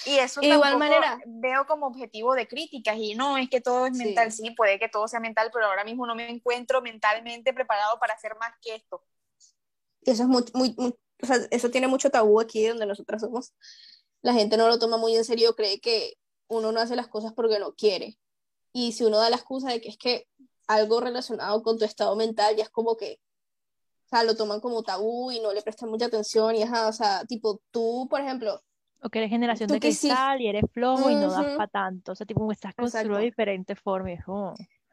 [0.05, 3.87] Y eso de igual manera veo como objetivo de críticas y no, es que todo
[3.87, 4.51] es mental, sí.
[4.51, 8.35] puede que todo sea mental, pero ahora mismo no me encuentro mentalmente preparado para hacer
[8.39, 9.03] más que esto.
[10.03, 10.75] Eso es muy, muy,
[11.23, 13.55] o sea, eso tiene mucho tabú aquí donde nosotras somos.
[14.21, 17.33] La gente no lo toma muy en serio, cree que uno no hace las cosas
[17.33, 18.19] porque no quiere.
[18.73, 20.27] Y si uno da la excusa de que es que
[20.73, 23.19] algo relacionado con tu estado mental, ya es como que,
[24.05, 26.93] o sea, lo toman como tabú y no le prestan mucha atención y ajá, o
[26.93, 28.61] sea, tipo, tú, por ejemplo...
[29.03, 32.15] O que eres generación de cristal y eres flojo y no das para tanto, o
[32.15, 34.19] sea, tipo, estás construido de diferentes formas.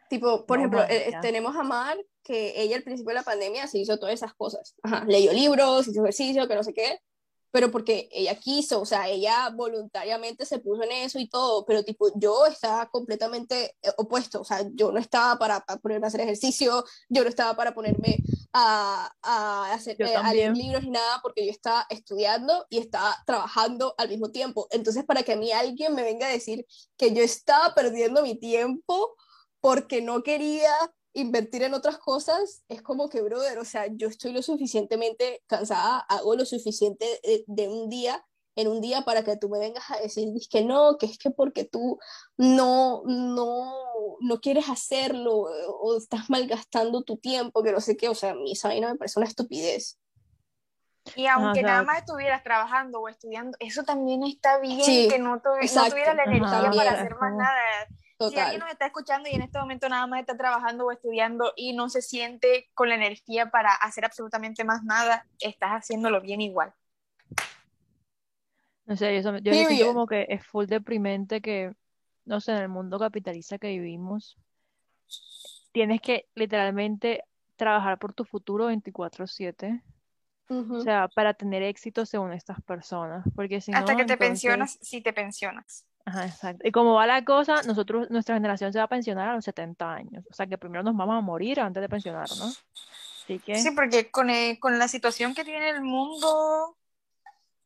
[0.09, 3.79] Tipo, por ejemplo, eh, tenemos a Mar, que ella al principio de la pandemia se
[3.79, 4.75] hizo todas esas cosas.
[4.83, 7.01] Ajá, leyó libros, hizo ejercicio, que no sé qué
[7.51, 11.83] pero porque ella quiso, o sea, ella voluntariamente se puso en eso y todo, pero
[11.83, 16.21] tipo, yo estaba completamente eh, opuesto, o sea, yo no estaba para, ponerme a hacer
[16.21, 18.19] ejercicio, yo no estaba para ponerme
[18.53, 23.17] a, a hacer eh, a leer libros ni nada, porque yo estaba estudiando y estaba
[23.27, 24.67] trabajando al mismo tiempo.
[24.71, 28.39] Entonces, para que a mí alguien me venga a decir que yo estaba perdiendo mi
[28.39, 29.17] tiempo
[29.61, 30.73] porque no quería
[31.13, 35.99] invertir en otras cosas es como que, brother, o sea, yo estoy lo suficientemente cansada,
[36.01, 37.07] hago lo suficiente
[37.47, 38.25] de, un día
[38.57, 41.31] en un día para que tú me vengas a decir que no, que es que
[41.31, 41.99] porque tú
[42.37, 43.73] no, no,
[44.21, 45.47] no quieres hacerlo
[45.81, 48.93] o estás malgastando tu tiempo, que no sé qué, o sea, a mí esa vaina
[48.93, 49.99] me parece una estupidez.
[51.15, 55.95] Y aunque nada más estuvieras trabajando o estudiando, eso también está bien, que no, tuvieras
[56.17, 57.87] la energía para hacer más nada.
[58.19, 61.53] Si alguien nos está escuchando y en este momento nada más está trabajando o estudiando
[61.55, 66.41] y no se siente con la energía para hacer absolutamente más nada, estás haciéndolo bien
[66.41, 66.75] igual.
[68.87, 71.75] No sé, yo, yo siento como que es full deprimente que,
[72.25, 74.37] no sé, en el mundo capitalista que vivimos,
[75.73, 77.23] tienes que literalmente
[77.57, 79.83] trabajar por tu futuro 24/7.
[80.51, 83.23] O sea, para tener éxito según estas personas.
[83.37, 85.85] Porque si Hasta que te pensionas, si te pensionas.
[86.09, 86.67] Ajá, exacto.
[86.67, 89.93] Y como va la cosa, nosotros, nuestra generación se va a pensionar a los 70
[89.93, 90.25] años.
[90.31, 92.65] O sea que primero nos vamos a morir antes de pensionarnos.
[93.25, 93.57] Así que...
[93.57, 96.79] Sí, porque con, eh, con la situación que tiene el mundo,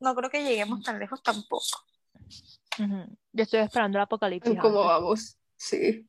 [0.01, 1.85] no creo que lleguemos tan lejos tampoco.
[2.79, 4.59] Yo estoy esperando el apocalipsis.
[4.59, 5.39] ¿Cómo vamos?
[5.57, 6.09] Sí.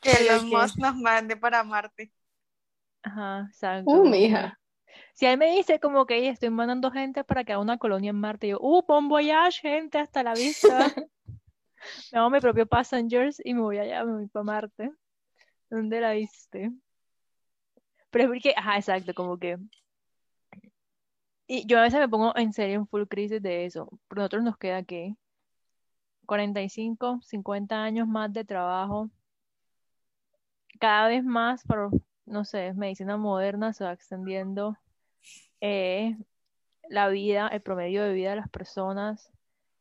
[0.00, 2.12] Que los más nos mande para Marte.
[3.04, 3.92] Ajá, exacto.
[3.92, 4.58] Uh, mija.
[5.14, 8.16] Si él me dice como que estoy mandando gente para que haga una colonia en
[8.16, 10.68] Marte, yo, uh, bon voyage, gente, hasta la vista.
[12.12, 14.92] me hago mi propio passengers y me voy allá, me voy para Marte.
[15.70, 16.70] ¿Dónde la viste?
[18.10, 19.58] Pero es porque, ajá, exacto, como que
[21.46, 23.88] Y yo a veces me pongo en serio en full crisis de eso.
[24.08, 25.16] Pero nosotros nos queda que
[26.26, 29.10] 45, 50 años más de trabajo.
[30.78, 31.90] Cada vez más, por,
[32.26, 34.76] no sé, medicina moderna se va extendiendo
[35.60, 36.16] eh,
[36.88, 39.30] la vida, el promedio de vida de las personas.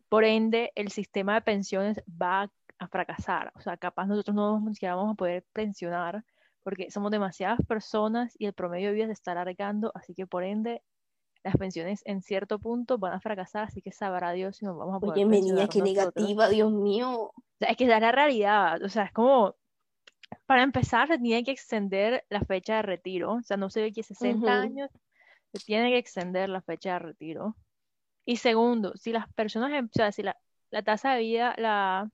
[0.10, 3.52] Por ende, el sistema de pensiones va a fracasar.
[3.56, 6.24] O sea, capaz nosotros no siquiera vamos a poder pensionar
[6.66, 10.44] porque somos demasiadas personas y el promedio de vida se está alargando, así que por
[10.44, 10.82] ende
[11.44, 14.96] las pensiones en cierto punto van a fracasar, así que sabrá Dios si nos vamos
[14.96, 17.12] a poder Oye, niña, qué negativa, Dios mío.
[17.26, 18.82] O sea, es que es la realidad.
[18.82, 19.56] O sea, es como,
[20.48, 23.34] para empezar, se tiene que extender la fecha de retiro.
[23.34, 24.48] O sea, no se ve que 60 Ujú.
[24.48, 24.90] años,
[25.58, 27.56] se tiene que extender la fecha de retiro.
[28.26, 30.38] Y segundo, si las personas, em- o sea, si la,
[30.72, 32.10] la tasa de vida, la,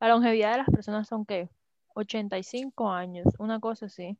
[0.00, 1.50] la longevidad de las personas son, ¿qué?
[1.94, 4.18] 85 años, una cosa así.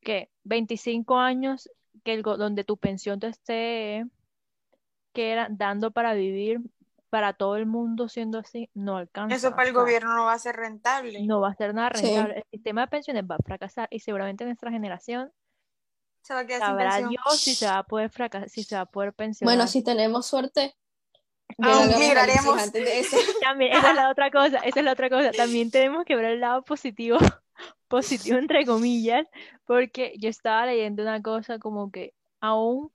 [0.00, 0.30] ¿Qué?
[0.44, 1.70] 25 años
[2.04, 4.04] que el, donde tu pensión te esté,
[5.12, 6.60] que era dando para vivir
[7.10, 9.36] para todo el mundo siendo así, no alcanza.
[9.36, 11.22] Eso para el O sea, gobierno no va a ser rentable.
[11.26, 12.02] no va a ser nada Sí.
[12.06, 12.36] rentable.
[12.38, 15.30] El sistema de pensiones va a fracasar y seguramente nuestra generación
[16.22, 16.98] Se va a quedar sabrá.
[16.98, 19.54] Dios si se va a poder fracasar, si se va a poder pensionar.
[19.54, 20.76] Bueno, si tenemos suerte,
[21.58, 22.46] Aún hagamos migraremos.
[22.46, 23.16] análisis antes de eso.
[23.42, 25.30] También, esa es la otra cosa, esa es la otra cosa.
[25.32, 27.18] También tenemos que ver el lado positivo,
[27.88, 29.26] positivo entre comillas,
[29.66, 32.90] porque yo estaba leyendo una cosa como que aún,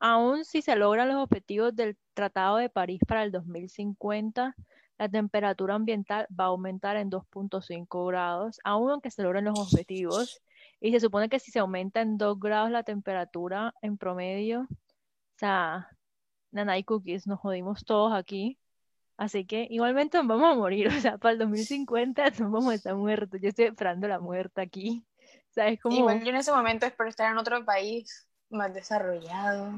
[0.00, 4.54] aún si se logran los objetivos del Tratado de París para el 2050,
[4.98, 10.42] la temperatura ambiental va a aumentar en 2.5 grados, aún aunque se logren los objetivos.
[10.80, 15.38] Y se supone que si se aumenta en 2 grados la temperatura en promedio, o
[15.38, 15.88] sea,
[16.52, 18.58] nanay cookies, nos jodimos todos aquí.
[19.16, 22.74] Así que igualmente nos vamos a morir, o sea, para el 2050 nos vamos a
[22.74, 23.40] estar muertos.
[23.40, 25.04] Yo estoy esperando la muerte aquí.
[25.50, 28.72] O sea, es como, Igual yo en ese momento espero estar en otro país más
[28.72, 29.72] desarrollado,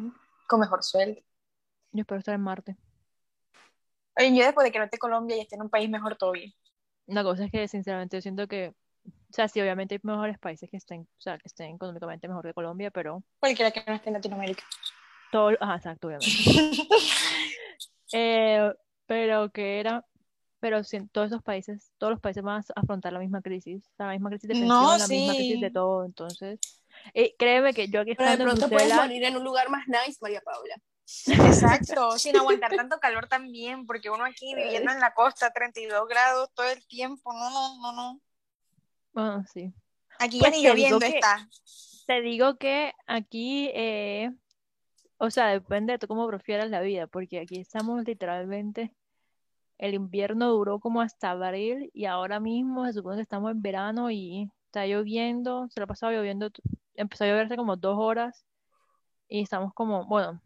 [0.47, 1.21] con mejor sueldo.
[1.93, 2.77] yo espero estar en Marte.
[4.19, 6.33] Oye, yo después de que no esté Colombia y esté en un país mejor, todo
[6.33, 6.53] bien.
[7.07, 8.75] Una cosa es que sinceramente yo siento que,
[9.11, 12.44] o sea, sí, obviamente hay mejores países que estén, o sea, que estén económicamente mejor
[12.44, 14.64] que Colombia, pero Cualquiera que no esté en Latinoamérica.
[15.31, 16.29] todo, ajá, exacto, obviamente.
[18.12, 18.73] Eh,
[19.07, 20.05] pero que era,
[20.59, 23.85] pero si en todos esos países, todos los países van a afrontar la misma crisis,
[23.99, 25.73] la misma crisis de No, pensión, la misma crisis de sí.
[25.73, 26.59] todo, entonces,
[27.14, 29.87] eh, créeme que yo aquí Pero de pronto puedes Bruselas, morir en un lugar más
[29.87, 30.75] nice, María Paula.
[31.27, 36.51] Exacto, sin aguantar tanto calor también, porque uno aquí viviendo en la costa, 32 grados
[36.55, 38.20] todo el tiempo, no, no, no, no.
[39.12, 39.73] Bueno, sí.
[40.18, 41.49] Aquí Pues ya ni te digo lloviendo que- está.
[42.07, 44.33] Te digo que aquí, eh,
[45.18, 48.94] o sea, depende de tú cómo prefieras la vida, porque aquí estamos literalmente,
[49.79, 54.11] el invierno duró como hasta abril y ahora mismo se supone que estamos en verano
[54.11, 56.51] y está lloviendo, se lo ha pasado lloviendo,
[56.94, 58.44] empezó a llover hace como dos horas
[59.29, 60.40] y estamos como, bueno,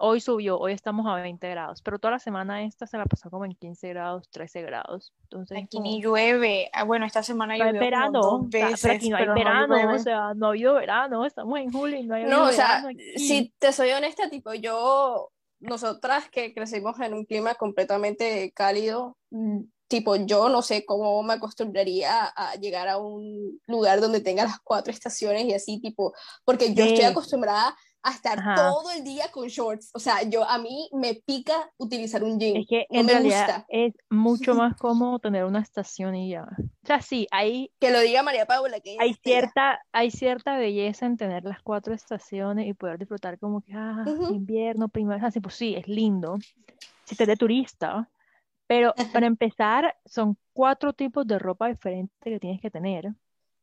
[0.00, 3.30] hoy subió, hoy estamos a 20 grados, pero toda la semana esta se la pasó
[3.30, 6.70] como en 15 grados, 13 grados, entonces Aquí como- ni llueve.
[6.72, 9.10] Ah, bueno, esta semana no hay llovió como verano, dos o sea, veces, pero aquí
[9.10, 9.94] no hay pero verano, llueve.
[9.94, 12.52] o sea, no ha habido verano, estamos en julio y no ha habido No, o
[12.52, 13.18] sea, aquí.
[13.18, 19.60] si te soy honesta, tipo, yo, nosotras que crecimos en un clima completamente cálido, mm,
[19.88, 24.60] tipo, yo no sé cómo me acostumbraría a llegar a un lugar donde tenga las
[24.60, 27.06] cuatro estaciones y así, tipo, porque yo estoy Ve.
[27.06, 28.54] acostumbrada a estar Ajá.
[28.56, 29.90] todo el día con shorts.
[29.94, 32.56] O sea, yo a mí me pica utilizar un jean.
[32.56, 33.66] Es que no en me realidad gusta.
[33.68, 36.44] es mucho más cómodo tener una estación y ya.
[36.44, 41.06] O sea, sí, hay, Que lo diga María Paula, que hay cierta, hay cierta belleza
[41.06, 44.34] en tener las cuatro estaciones y poder disfrutar como que, ah, Ujú.
[44.34, 46.38] invierno, primavera, así, pues sí, es lindo.
[47.04, 48.08] Si te de turista,
[48.66, 53.12] pero para empezar, son cuatro tipos de ropa diferentes que tienes que tener.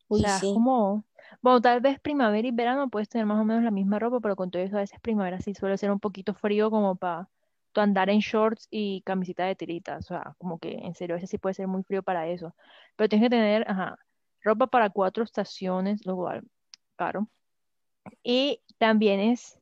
[0.10, 0.54] O sea, sí.
[0.54, 1.06] como,
[1.42, 4.36] bueno, tal vez primavera y verano puedes tener más o menos la misma ropa, pero
[4.36, 7.30] con todo eso a veces primavera sí suele ser un poquito frío como para
[7.72, 10.06] tú andar en shorts y camisita de tiritas.
[10.06, 12.56] O sea, como que en serio, a sí puede ser muy frío para eso.
[12.96, 13.68] Pero tienes que tener,
[14.42, 16.44] ropa para cuatro estaciones, lo cual,
[16.96, 17.28] claro.
[18.24, 19.60] Y también es,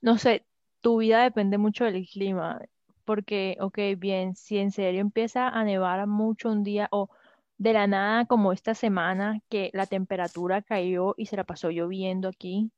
[0.00, 0.46] no sé,
[0.80, 2.60] tu vida depende mucho del clima,
[3.04, 7.10] porque, ok, bien, si en serio empieza a nevar mucho un día o
[7.60, 12.28] de la nada como esta semana que la temperatura cayó y se la pasó lloviendo
[12.28, 12.70] aquí,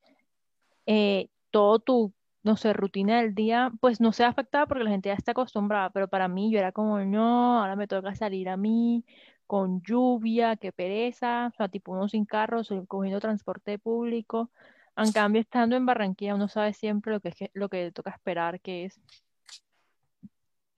[0.86, 2.12] eh, todo tu,
[2.42, 5.90] no sé, rutina del día, pues no se afectada porque la gente ya está acostumbrada,
[5.90, 9.04] pero para mí yo era como, no, ahora me toca salir a mí
[9.46, 14.50] con lluvia, qué pereza, o sea, tipo uno sin carro, cogiendo transporte público.
[14.96, 17.92] En cambio, estando en Barranquilla, uno sabe siempre lo que es que- lo que le
[17.92, 19.00] toca esperar, que es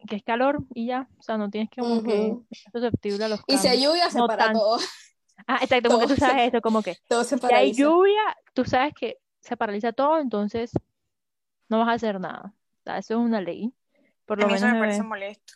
[0.08, 2.36] que es calor y ya, o sea, no tienes que como que
[2.72, 3.82] susceptible a los Y si hay cambios.
[3.82, 4.78] lluvia, se No para tan- todo.
[5.46, 8.20] Ah, exacto, como que tú se- sabes eso, como que Todo se si hay lluvia,
[8.54, 10.72] tú sabes que se paraliza todo, entonces
[11.68, 12.54] no vas a hacer nada.
[12.80, 13.74] O sea, eso es una ley.
[14.26, 15.54] Por A lo mí eso menos me me- parece molesto.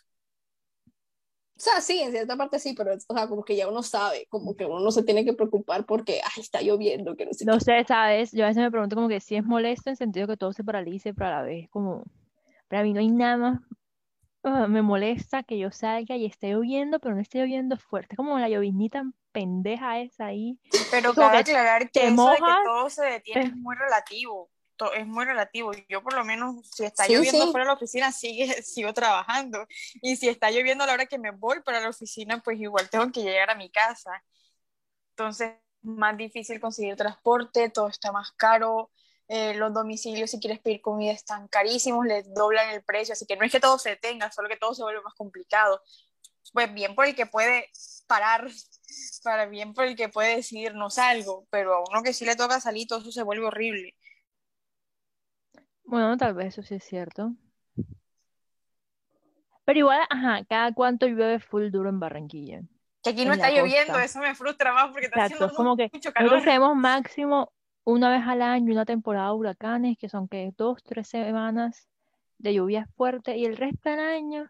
[1.57, 4.25] O sea, sí, en cierta parte sí, pero o sea, como que ya uno sabe,
[4.29, 7.45] como que uno no se tiene que preocupar porque, ay, está lloviendo, que no sé
[7.45, 7.59] No qué.
[7.59, 8.31] sé, ¿sabes?
[8.33, 10.63] Yo a veces me pregunto como que si es molesto en sentido que todo se
[10.63, 12.03] paralice, pero a la vez como,
[12.69, 13.61] para mí no hay nada más,
[14.43, 18.37] ah, me molesta que yo salga y esté lloviendo, pero no esté lloviendo fuerte, como
[18.39, 20.59] la llovinita pendeja esa ahí.
[20.91, 24.49] Pero cabe que aclarar que te eso de que todo se detiene es muy relativo.
[24.95, 25.71] Es muy relativo.
[25.89, 27.51] Yo por lo menos, si está Sí, lloviendo sí.
[27.51, 29.67] fuera de la oficina, sigue, sigo trabajando.
[30.01, 32.89] Y si está lloviendo a la hora que me voy para la oficina, pues igual
[32.89, 34.23] tengo que llegar a mi casa.
[35.11, 38.91] Entonces, más difícil conseguir transporte, todo está más caro.
[39.29, 43.13] Eh, los domicilios, si quieres pedir comida, están carísimos, les doblan el precio.
[43.13, 45.81] Así que no es que todo se detenga, solo que todo se vuelve más complicado.
[46.51, 47.67] Pues bien por el que puede
[48.07, 48.47] parar,
[49.23, 52.35] para bien por el que puede decidir no salgo, pero a uno que sí le
[52.35, 53.95] toca salir, todo eso se vuelve horrible.
[55.83, 57.33] Bueno, tal vez eso sí es cierto.
[59.65, 62.61] Pero igual, ajá, cada cuánto llueve full duro en Barranquilla.
[63.03, 64.03] Que aquí no está lloviendo, costa.
[64.03, 66.43] eso me frustra más porque está Exacto, haciendo que mucho nosotros calor.
[66.43, 67.53] tenemos máximo
[67.89, 71.87] una vez al año una temporada de huracanes, que son que dos, tres semanas
[72.37, 74.49] de lluvia fuerte y el resto del año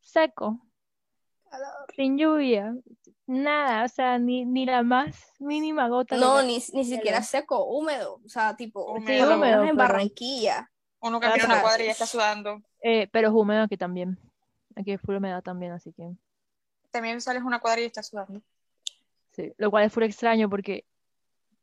[0.00, 0.60] seco,
[1.94, 2.74] sin lluvia,
[3.26, 8.20] nada, o sea, ni, ni la más mínima gota No, ni, ni siquiera seco, húmedo,
[8.24, 9.04] o sea, tipo, Húmedo.
[9.26, 10.68] menos húmedo, en pero- Barranquilla.
[11.00, 12.62] Uno camina una cuadra y ya está sudando.
[12.80, 14.16] Eh, pero es húmedo aquí también.
[14.76, 16.08] Aquí es full humedad también, así que
[16.92, 18.40] También sales una cuadra y estás sudando.
[19.32, 19.52] sí.
[19.58, 20.84] Lo cual es full extraño porque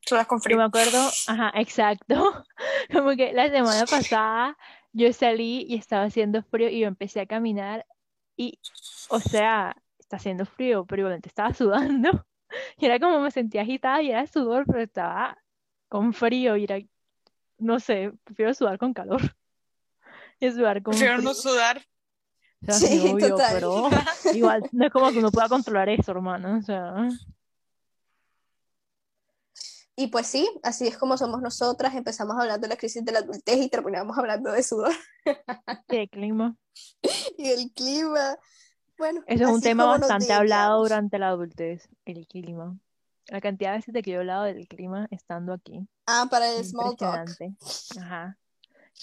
[0.01, 0.57] Sudas con yo frío.
[0.57, 2.45] me acuerdo, ajá, exacto.
[2.91, 4.57] Como que la semana pasada
[4.91, 7.85] yo salí y estaba haciendo frío y yo empecé a caminar
[8.35, 8.59] y,
[9.09, 12.25] o sea, está haciendo frío, pero igualmente estaba sudando.
[12.77, 15.37] Y era como me sentía agitada y era sudor, pero estaba
[15.87, 16.79] con frío y era,
[17.59, 19.21] no sé, prefiero sudar con calor.
[20.39, 21.29] Y sudar con Prefiero frío.
[21.29, 21.77] no sudar.
[22.63, 23.51] O sea, Sí, sí, obvio, total.
[23.53, 23.89] pero
[24.33, 26.57] igual no es como que uno pueda controlar eso, hermano.
[26.57, 27.07] O sea,
[29.99, 31.93] Y pues sí, así es como somos nosotras.
[31.93, 34.93] Empezamos hablando de la crisis de la adultez y terminamos hablando de sudor
[35.89, 36.55] qué clima.
[37.37, 38.37] y el clima.
[38.97, 42.77] Bueno, Eso es un tema bastante hablado durante la adultez, el clima.
[43.27, 45.85] La cantidad de veces de que yo he hablado del clima estando aquí.
[46.05, 47.29] Ah, para el small talk.
[47.99, 48.37] Ajá.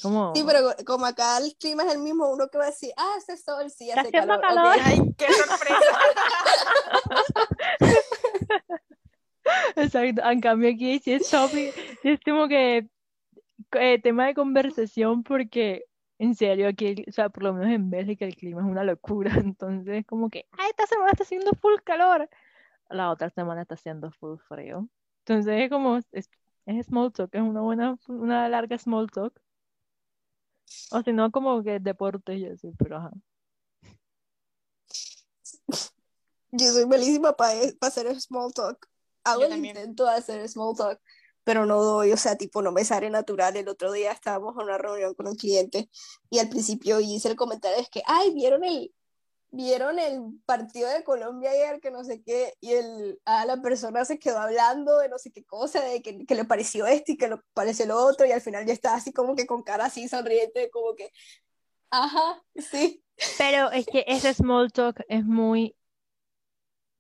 [0.01, 2.91] Como, Sí, pero como acá el clima es el mismo, uno que va a decir,
[2.97, 4.41] ah, hace sol, sí, hace calor.
[4.41, 4.77] calor.
[4.83, 5.77] Ay, qué sorpresa.
[9.77, 10.23] exacto.
[10.25, 11.73] En cambio aquí sí es topic,
[12.03, 12.89] es como que
[13.73, 15.85] eh, tema de conversación porque
[16.19, 19.31] en serio aquí, o sea, por lo menos en Bélgica el clima es una locura.
[19.55, 22.29] Entonces como que, ah, esta semana está haciendo full calor.
[22.89, 24.89] La otra semana está haciendo full frío.
[25.25, 26.29] Entonces es como, es,
[26.87, 29.41] small talk, es una buena, una larga small talk.
[30.91, 33.11] O si no, como que deportes y así, pero ajá.
[36.53, 38.89] Yo soy malísima para hacer small talk.
[39.27, 41.01] Hago el intento de hacer small talk,
[41.45, 43.57] pero no doy, o sea, tipo, no me sale natural.
[43.57, 45.89] El otro día estábamos en una reunión con un cliente
[46.31, 48.93] y al principio hice el comentario es que, ay, ¿vieron el,
[49.51, 54.05] vieron el partido de Colombia ayer, que no sé qué, y el, a la persona
[54.05, 57.17] se quedó hablando de no sé qué cosa, de que, que le pareció esto y
[57.17, 59.87] que le pareció lo otro, y al final ya estaba así como que con cara
[59.87, 61.11] así sonriente, como que,
[61.91, 63.03] ajá, sí.
[63.39, 65.75] Pero es que ese small talk es muy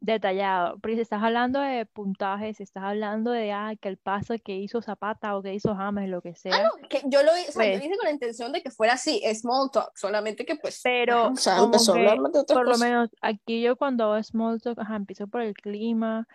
[0.01, 0.78] detallado.
[0.78, 4.57] Porque si estás hablando de puntajes, si estás hablando de ah, que el paso que
[4.57, 6.70] hizo Zapata o que hizo James, lo que sea.
[6.88, 8.94] Que yo lo, hice, o sea, yo Pues- hice con la intención de que fuera
[8.94, 12.78] así, small talk, solamente que pues, Pero o sea, empezó a hablar de por lo
[12.78, 16.26] menos aquí yo cuando hago small talk, ajá, empiezo por el clima,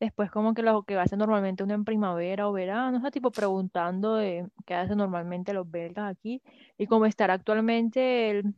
[0.00, 3.30] después como que lo que hace normalmente uno en primavera o verano, o sea, tipo
[3.30, 6.42] preguntando de qué hacen normalmente los belgas aquí,
[6.78, 8.54] y como estar actualmente el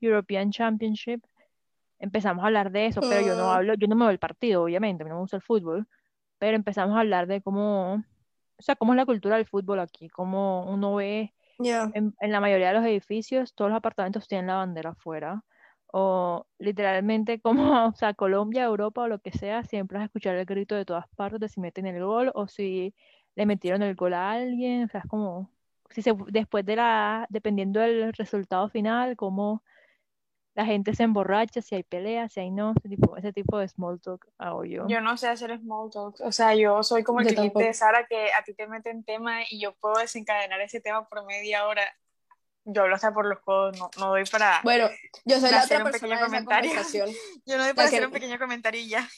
[0.00, 1.22] European Championship,
[1.98, 3.50] empezamos a hablar de eso, pero yo no Mm.
[3.52, 5.88] hablo, yo no me veo el partido, obviamente, a mí no me gusta el fútbol,
[6.38, 10.08] pero empezamos a hablar de cómo, o sea, cómo es la cultura del fútbol aquí,
[10.08, 11.90] cómo uno ve Ya.
[11.94, 15.44] en, en la mayoría de los edificios, todos los apartamentos tienen la bandera afuera.
[15.90, 20.36] O literalmente como, o sea, Colombia, Europa o lo que sea, siempre vas a escuchar
[20.36, 22.94] el grito de todas partes de si meten el gol o si
[23.36, 24.84] le metieron el gol a alguien.
[24.84, 25.50] O sea, es como,
[25.90, 29.62] si se, después de la, dependiendo del resultado final, como
[30.58, 33.68] la gente se emborracha, si hay peleas, si hay no, ese tipo, ese tipo de
[33.68, 34.88] small talk hago yo.
[34.88, 36.16] Yo no sé hacer small talk.
[36.20, 39.42] O sea, yo soy como el cliente de Sara que a ti te meten tema
[39.48, 41.82] y yo puedo desencadenar ese tema por media hora.
[42.64, 44.60] Yo hablo hasta por los codos, no, no doy para.
[44.64, 44.88] Bueno,
[45.24, 46.70] yo soy Para la hacer otra un persona pequeño de esa comentario.
[46.70, 47.08] conversación.
[47.46, 49.08] Yo no doy para que- hacer un pequeño comentario y ya.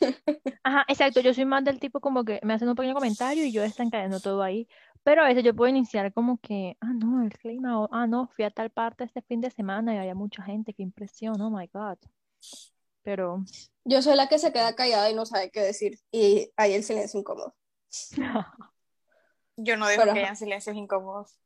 [0.64, 3.52] Ajá, exacto, yo soy más del tipo como que me hacen un pequeño comentario y
[3.52, 4.66] yo desencadenando todo ahí,
[5.04, 8.26] pero a veces yo puedo iniciar como que, ah, no, el clima, o, ah, no,
[8.34, 11.50] fui a tal parte este fin de semana y había mucha gente, qué impresión, oh
[11.50, 11.98] my God.
[13.02, 13.44] Pero,
[13.84, 16.00] Yo soy la que se queda callada y no sabe qué decir.
[16.10, 17.54] Y ahí el silencio incómodo.
[19.56, 21.38] Yo no dejo Pero, que hayan silencios incómodos.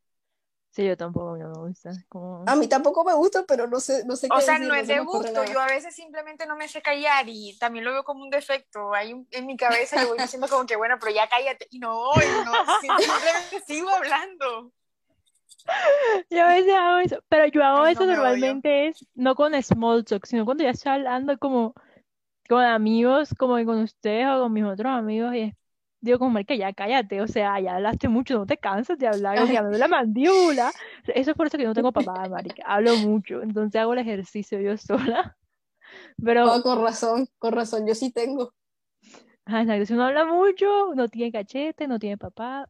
[0.70, 4.04] Sí, yo tampoco no me gusta, como, A mí tampoco me gusta, pero no sé,
[4.06, 6.46] no sé O qué sea, decir, no no es de gusto, yo a veces simplemente
[6.46, 8.94] no me sé callar y también lo veo como un defecto.
[8.94, 11.66] Hay un- en mi cabeza yo voy diciendo como que bueno, pero ya cállate.
[11.70, 14.72] Y no, y no, simplemente sigo hablando.
[16.30, 18.34] yo a veces hago eso, pero yo hago Ay, eso no, me odio.
[18.54, 21.74] normalmente es, no con small talk, sino cuando ya estoy hablando como
[22.48, 25.54] con amigos, como con ustedes o con mis otros amigos y es-
[26.00, 29.38] digo como, que ya cállate, o sea, ya hablaste mucho, no te cansas de hablar,
[29.38, 29.48] Ay.
[29.56, 30.72] hablando de la mandíbula.
[31.06, 34.00] Eso es por eso que yo no tengo papá, marica, hablo mucho, entonces hago el
[34.00, 35.36] ejercicio yo sola.
[36.24, 38.52] Pero, Oh, con razón, con razón, yo sí tengo.
[39.46, 42.68] ajá, exacto, si uno habla mucho, no tiene cachete, no tiene papá.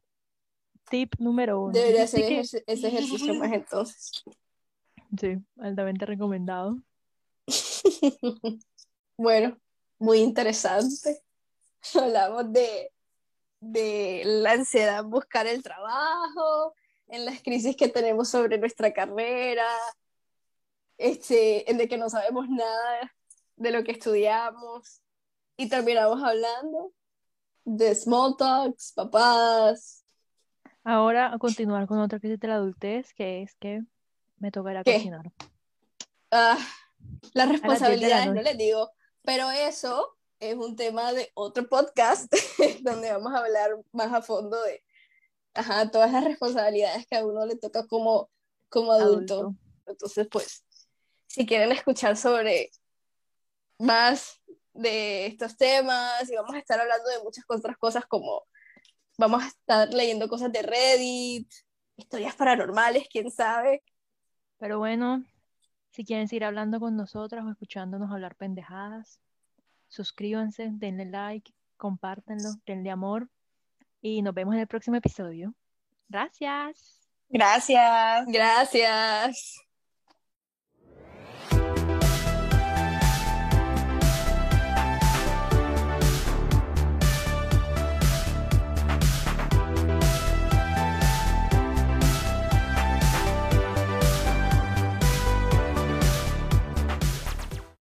[0.90, 1.72] Tip número uno.
[1.74, 4.22] Debería que, ejerci- ese ejercicio más entonces.
[5.20, 6.78] sí, altamente recomendado.
[9.16, 9.58] Bueno,
[9.98, 11.22] muy interesante.
[11.94, 12.92] Hablamos de,
[13.60, 16.74] de la ansiedad en buscar el trabajo,
[17.08, 19.68] en las crisis que tenemos sobre nuestra carrera,
[20.96, 23.14] este, en de que no sabemos nada
[23.56, 25.02] de lo que estudiamos.
[25.56, 26.92] Y terminamos hablando
[27.64, 30.04] de small talks, papás.
[30.84, 33.82] Ahora a continuar con otra crisis de la adultez, que es que
[34.38, 34.94] me tocará ¿Qué?
[34.94, 35.32] cocinar.
[36.30, 36.58] Ah,
[37.32, 38.90] las 10 de la responsabilidades, no les digo,
[39.22, 42.32] pero eso es un tema de otro podcast
[42.82, 44.82] donde vamos a hablar más a fondo de
[45.54, 48.30] ajá, todas las responsabilidades que a uno le toca como,
[48.68, 49.40] como adulto.
[49.40, 49.60] Adulto.
[49.86, 50.64] Entonces, pues,
[51.26, 52.70] si quieren escuchar sobre
[53.78, 54.40] más
[54.72, 58.44] de estos temas y vamos a estar hablando de muchas otras cosas como
[59.18, 61.50] vamos a estar leyendo cosas de Reddit,
[61.96, 63.82] historias paranormales, quién sabe.
[64.58, 65.24] Pero bueno,
[65.90, 69.20] si quieren seguir hablando con nosotras o escuchándonos hablar pendejadas,
[69.88, 73.28] suscríbanse, denle like, compártanlo, denle amor
[74.00, 75.54] y nos vemos en el próximo episodio.
[76.08, 77.00] Gracias.
[77.28, 78.26] Gracias.
[78.26, 79.67] Gracias.